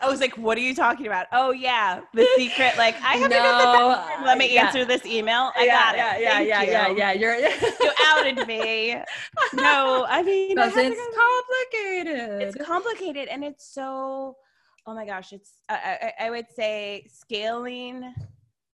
I 0.00 0.06
was 0.08 0.20
like, 0.20 0.38
what 0.38 0.56
are 0.56 0.60
you 0.60 0.74
talking 0.74 1.06
about? 1.06 1.26
Oh, 1.32 1.50
yeah. 1.50 2.00
The 2.14 2.26
secret. 2.36 2.76
Like, 2.78 2.94
I 3.02 3.16
have 3.16 3.30
to 3.30 3.36
go 3.36 3.42
to 3.42 3.58
the 3.58 4.20
No. 4.20 4.24
Let 4.24 4.38
me 4.38 4.54
yeah. 4.54 4.66
answer 4.66 4.84
this 4.84 5.04
email. 5.04 5.50
I 5.56 5.64
yeah, 5.64 5.72
got 5.72 5.94
it. 5.94 5.98
yeah 5.98 6.18
yeah 6.18 6.32
Thank 6.32 6.48
yeah 6.48 6.62
you. 6.62 6.96
yeah 6.96 7.12
yeah 7.12 7.12
you're 7.12 7.36
You 7.38 7.90
outed 8.06 8.46
me. 8.46 8.96
No, 9.54 10.06
I 10.08 10.22
mean, 10.22 10.58
I 10.58 10.68
because 10.68 10.76
it's 10.76 11.16
complicated 11.16 12.42
it's 12.42 12.56
complicated 12.64 13.28
and 13.28 13.44
it's 13.44 13.66
so 13.66 14.36
oh 14.88 14.94
my 14.94 15.04
gosh 15.04 15.32
it's 15.32 15.52
I, 15.68 16.12
I, 16.18 16.26
I 16.26 16.30
would 16.30 16.46
say 16.50 17.06
scaling 17.12 18.14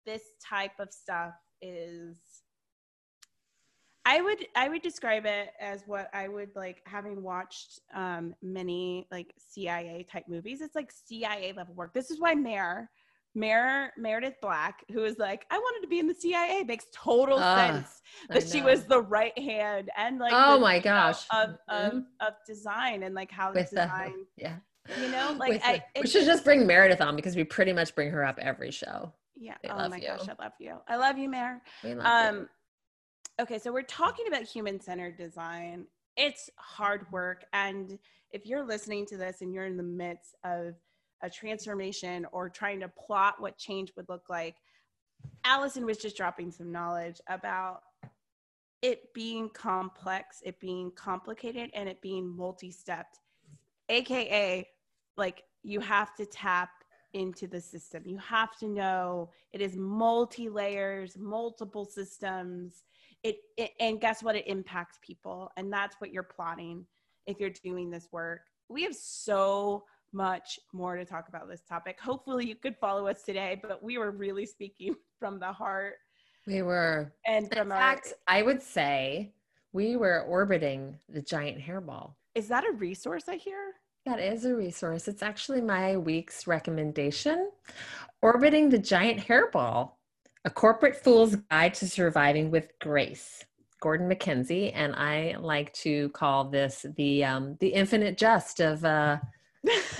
this 0.05 0.21
type 0.47 0.79
of 0.79 0.93
stuff 0.93 1.33
is 1.61 2.17
i 4.05 4.21
would 4.21 4.45
i 4.55 4.69
would 4.69 4.83
describe 4.83 5.25
it 5.25 5.49
as 5.59 5.83
what 5.87 6.09
i 6.13 6.27
would 6.27 6.49
like 6.55 6.81
having 6.85 7.23
watched 7.23 7.79
um 7.95 8.35
many 8.43 9.07
like 9.11 9.33
cia 9.39 10.05
type 10.11 10.25
movies 10.27 10.61
it's 10.61 10.75
like 10.75 10.91
cia 10.91 11.53
level 11.57 11.73
work. 11.73 11.93
This 11.93 12.11
is 12.11 12.19
why 12.19 12.35
mayor 12.35 12.89
Mayor 13.35 13.91
Meredith 13.97 14.35
Black, 14.43 14.83
who 14.91 15.05
is 15.05 15.17
like, 15.17 15.43
I 15.49 15.57
wanted 15.57 15.81
to 15.81 15.87
be 15.87 15.97
in 15.97 16.05
the 16.05 16.13
CIA, 16.13 16.63
makes 16.65 16.85
total 16.93 17.39
Ah, 17.39 17.55
sense 17.55 18.01
that 18.29 18.47
she 18.47 18.61
was 18.61 18.85
the 18.85 19.01
right 19.01 19.35
hand 19.39 19.89
and 19.97 20.19
like 20.19 20.35
oh 20.35 20.57
the 20.57 20.61
my 20.61 20.77
gosh. 20.77 21.25
of, 21.33 21.57
of, 21.67 21.93
Mhm. 21.93 22.03
of 22.21 22.33
design 22.45 23.01
and 23.01 23.15
like 23.15 23.31
how 23.31 23.51
with 23.51 23.71
the 23.71 23.77
design 23.77 24.27
yeah 24.37 24.57
you 25.01 25.09
know 25.09 25.35
like 25.39 25.61
I, 25.63 25.83
the- 25.95 26.01
we 26.01 26.07
should 26.07 26.25
just 26.25 26.43
bring 26.43 26.65
meredith 26.67 27.01
on 27.01 27.15
because 27.15 27.35
we 27.35 27.43
pretty 27.43 27.73
much 27.73 27.95
bring 27.95 28.09
her 28.11 28.23
up 28.25 28.39
every 28.39 28.71
show. 28.71 29.11
Yeah. 29.35 29.55
We 29.63 29.69
oh 29.69 29.89
my 29.89 29.97
you. 29.97 30.07
gosh 30.07 30.27
i 30.29 30.43
love 30.43 30.53
you. 30.59 30.77
I 30.87 30.95
love 30.95 31.17
you 31.17 31.29
mayor 31.29 31.61
we 31.83 31.95
love 31.95 32.05
um 32.05 32.49
okay 33.41 33.57
so 33.59 33.71
we're 33.71 33.81
talking 33.83 34.27
about 34.27 34.43
human-centered 34.43 35.17
design. 35.17 35.85
It's 36.15 36.49
hard 36.57 37.11
work 37.11 37.45
and 37.53 37.97
if 38.31 38.45
you're 38.45 38.65
listening 38.65 39.05
to 39.07 39.17
this 39.17 39.41
and 39.41 39.53
you're 39.53 39.65
in 39.65 39.77
the 39.77 39.83
midst 39.83 40.35
of 40.43 40.75
a 41.21 41.29
transformation 41.29 42.27
or 42.31 42.49
trying 42.49 42.79
to 42.81 42.87
plot 42.89 43.35
what 43.39 43.57
change 43.57 43.91
would 43.95 44.09
look 44.09 44.29
like 44.29 44.55
allison 45.45 45.85
was 45.85 45.97
just 45.97 46.17
dropping 46.17 46.51
some 46.51 46.71
knowledge 46.71 47.21
about 47.27 47.81
it 48.81 49.13
being 49.13 49.49
complex 49.49 50.41
it 50.43 50.59
being 50.59 50.91
complicated 50.91 51.69
and 51.73 51.87
it 51.87 52.01
being 52.01 52.27
multi-stepped 52.27 53.19
aka 53.89 54.67
like 55.17 55.43
you 55.63 55.79
have 55.79 56.15
to 56.15 56.25
tap 56.25 56.69
into 57.13 57.47
the 57.47 57.61
system. 57.61 58.03
You 58.05 58.17
have 58.17 58.57
to 58.57 58.67
know 58.67 59.29
it 59.51 59.61
is 59.61 59.75
multi 59.75 60.49
layers 60.49 61.17
multiple 61.17 61.85
systems. 61.85 62.83
It, 63.23 63.37
it 63.57 63.71
and 63.79 64.01
guess 64.01 64.23
what? 64.23 64.35
It 64.35 64.47
impacts 64.47 64.99
people 65.01 65.51
and 65.57 65.71
that's 65.71 65.95
what 65.99 66.11
you're 66.11 66.23
plotting 66.23 66.85
if 67.27 67.39
you're 67.39 67.51
doing 67.63 67.89
this 67.89 68.09
work. 68.11 68.41
We 68.69 68.83
have 68.83 68.95
so 68.95 69.83
much 70.11 70.59
more 70.73 70.95
to 70.95 71.05
talk 71.05 71.27
about 71.29 71.47
this 71.47 71.61
topic. 71.67 71.99
Hopefully 71.99 72.45
you 72.45 72.55
could 72.55 72.75
follow 72.77 73.07
us 73.07 73.23
today 73.23 73.59
but 73.61 73.83
we 73.83 73.97
were 73.97 74.11
really 74.11 74.45
speaking 74.45 74.95
from 75.19 75.39
the 75.39 75.51
heart. 75.51 75.95
We 76.45 76.61
were. 76.61 77.13
And 77.25 77.45
in 77.45 77.57
from 77.57 77.71
our 77.71 77.77
fact 77.77 78.13
i 78.27 78.41
would 78.41 78.61
say 78.61 79.33
we 79.71 79.95
were 79.95 80.21
orbiting 80.23 80.97
the 81.09 81.21
giant 81.21 81.59
hairball 81.59 82.15
is 82.35 82.47
that 82.47 82.67
a 82.67 82.71
resource 82.71 83.25
i 83.27 83.35
hear? 83.35 83.73
That 84.05 84.19
is 84.19 84.45
a 84.45 84.55
resource. 84.55 85.07
It's 85.07 85.23
actually 85.23 85.61
my 85.61 85.95
week's 85.97 86.45
recommendation 86.47 87.51
orbiting 88.21 88.69
the 88.69 88.79
giant 88.79 89.19
hairball 89.19 89.91
a 90.45 90.49
corporate 90.49 90.95
fool's 91.01 91.37
guide 91.49 91.73
to 91.75 91.87
surviving 91.87 92.51
with 92.51 92.67
grace. 92.79 93.45
Gordon 93.79 94.09
MacKenzie 94.09 94.71
and 94.73 94.95
i 94.95 95.35
like 95.39 95.73
to 95.73 96.09
call 96.09 96.45
this 96.45 96.85
the 96.95 97.23
um, 97.23 97.57
the 97.59 97.67
infinite 97.67 98.17
jest 98.17 98.59
of 98.61 98.83
uh 98.85 99.17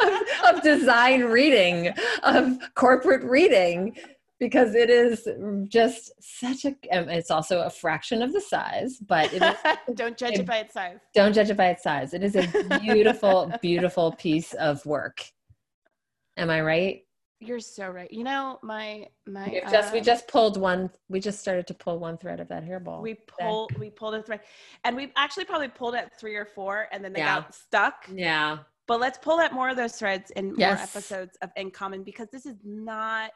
of, 0.00 0.22
of 0.48 0.62
design 0.62 1.24
reading, 1.24 1.92
of 2.22 2.58
corporate 2.74 3.24
reading, 3.24 3.96
because 4.38 4.74
it 4.74 4.90
is 4.90 5.28
just 5.68 6.12
such 6.20 6.64
a. 6.64 6.74
It's 6.90 7.30
also 7.30 7.62
a 7.62 7.70
fraction 7.70 8.22
of 8.22 8.32
the 8.32 8.40
size, 8.40 8.98
but 8.98 9.32
it 9.32 9.42
is, 9.42 9.56
don't 9.94 10.16
judge 10.16 10.38
it 10.38 10.46
by 10.46 10.58
its 10.58 10.74
size 10.74 10.98
don't 11.14 11.32
judge 11.32 11.50
it 11.50 11.56
by 11.56 11.68
its 11.68 11.82
size. 11.82 12.14
It 12.14 12.22
is 12.22 12.36
a 12.36 12.46
beautiful, 12.80 13.52
beautiful 13.60 14.12
piece 14.12 14.52
of 14.54 14.84
work. 14.86 15.24
Am 16.36 16.50
I 16.50 16.60
right? 16.60 17.02
you're 17.40 17.60
so 17.60 17.88
right 17.88 18.12
you 18.12 18.24
know 18.24 18.58
my 18.62 19.06
my 19.26 19.48
We've 19.48 19.70
just 19.70 19.92
we 19.92 20.00
um, 20.00 20.04
just 20.04 20.26
pulled 20.26 20.56
one. 20.56 20.90
We 21.08 21.20
just 21.20 21.38
started 21.38 21.66
to 21.68 21.74
pull 21.74 21.98
one 21.98 22.18
thread 22.18 22.40
of 22.40 22.48
that 22.48 22.64
hairball. 22.64 23.00
we 23.00 23.14
pulled 23.14 23.78
we 23.78 23.90
pulled 23.90 24.14
a 24.14 24.22
thread 24.22 24.40
and 24.84 24.96
we've 24.96 25.12
actually 25.16 25.44
probably 25.44 25.68
pulled 25.68 25.94
at 25.94 26.18
three 26.18 26.34
or 26.34 26.44
four 26.44 26.88
and 26.90 27.04
then 27.04 27.12
they 27.12 27.20
Yeah. 27.20 27.36
got 27.36 27.54
stuck 27.54 28.08
yeah. 28.12 28.58
but 28.88 28.98
let's 28.98 29.18
pull 29.18 29.38
at 29.40 29.52
more 29.52 29.68
of 29.68 29.76
those 29.76 29.92
threads 29.92 30.30
in 30.32 30.54
more 30.56 30.70
episodes 30.70 31.36
of 31.40 31.50
in 31.56 31.70
common 31.70 32.02
because 32.02 32.28
this 32.32 32.44
is 32.44 32.56
not 32.64 33.30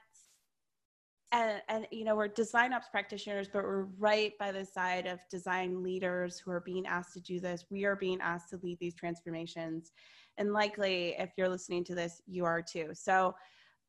and, 1.32 1.62
and 1.68 1.86
you 1.90 2.04
know 2.04 2.14
we're 2.14 2.28
design 2.28 2.72
ops 2.72 2.88
practitioners 2.90 3.48
but 3.52 3.64
we're 3.64 3.86
right 3.98 4.38
by 4.38 4.52
the 4.52 4.64
side 4.64 5.06
of 5.06 5.18
design 5.30 5.82
leaders 5.82 6.38
who 6.38 6.50
are 6.50 6.60
being 6.60 6.86
asked 6.86 7.14
to 7.14 7.20
do 7.20 7.40
this 7.40 7.64
we 7.70 7.84
are 7.84 7.96
being 7.96 8.20
asked 8.20 8.50
to 8.50 8.60
lead 8.62 8.78
these 8.78 8.94
transformations 8.94 9.92
and 10.38 10.52
likely 10.52 11.14
if 11.18 11.30
you're 11.36 11.48
listening 11.48 11.82
to 11.82 11.94
this 11.94 12.22
you 12.26 12.44
are 12.44 12.62
too 12.62 12.90
so 12.92 13.34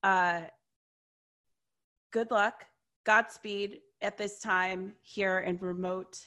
uh 0.03 0.41
good 2.11 2.31
luck 2.31 2.65
godspeed 3.05 3.79
at 4.01 4.17
this 4.17 4.39
time 4.39 4.93
here 5.01 5.39
in 5.39 5.57
remote 5.57 6.17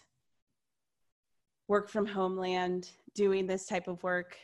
work 1.68 1.88
from 1.88 2.06
homeland 2.06 2.90
doing 3.14 3.46
this 3.46 3.66
type 3.66 3.88
of 3.88 4.02
work 4.02 4.36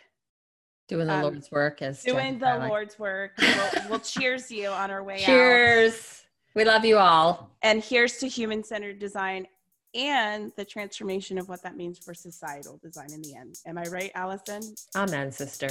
Doing 0.88 1.06
the 1.06 1.14
Um, 1.14 1.22
Lord's 1.22 1.50
work 1.50 1.80
as 1.80 2.02
doing 2.02 2.38
the 2.38 2.44
Farley. 2.44 2.68
Lord's 2.68 2.98
work. 2.98 3.32
We'll, 3.38 3.70
we'll 3.88 3.98
cheers 4.00 4.50
you 4.50 4.68
on 4.68 4.90
our 4.90 5.02
way 5.02 5.14
out. 5.14 5.26
Cheers. 5.26 6.21
We 6.54 6.64
love 6.64 6.84
you 6.84 6.98
all. 6.98 7.50
And 7.62 7.82
here's 7.82 8.18
to 8.18 8.28
human 8.28 8.62
centered 8.64 8.98
design 8.98 9.46
and 9.94 10.52
the 10.56 10.64
transformation 10.64 11.38
of 11.38 11.48
what 11.48 11.62
that 11.62 11.76
means 11.76 11.98
for 11.98 12.14
societal 12.14 12.78
design 12.82 13.12
in 13.12 13.22
the 13.22 13.34
end. 13.36 13.58
Am 13.66 13.78
I 13.78 13.84
right, 13.84 14.10
Allison? 14.14 14.62
Amen, 14.96 15.30
sister. 15.32 15.68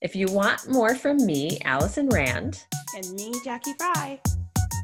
If 0.00 0.14
you 0.14 0.26
want 0.28 0.68
more 0.70 0.94
from 0.94 1.24
me, 1.24 1.58
Allison 1.64 2.08
Rand, 2.08 2.64
And 2.96 3.10
me, 3.12 3.32
Jackie 3.44 3.74
Fry. 3.78 4.20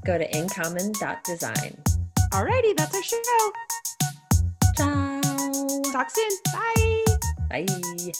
go 0.04 0.18
to 0.18 0.36
incommon.design. 0.36 1.82
Alrighty, 2.32 2.76
that's 2.76 2.94
our 2.94 3.02
show. 3.02 3.52
Ciao. 4.76 5.20
Talk 5.92 6.10
soon. 6.10 6.30
Bye. 6.52 7.04
Bye. 7.50 8.12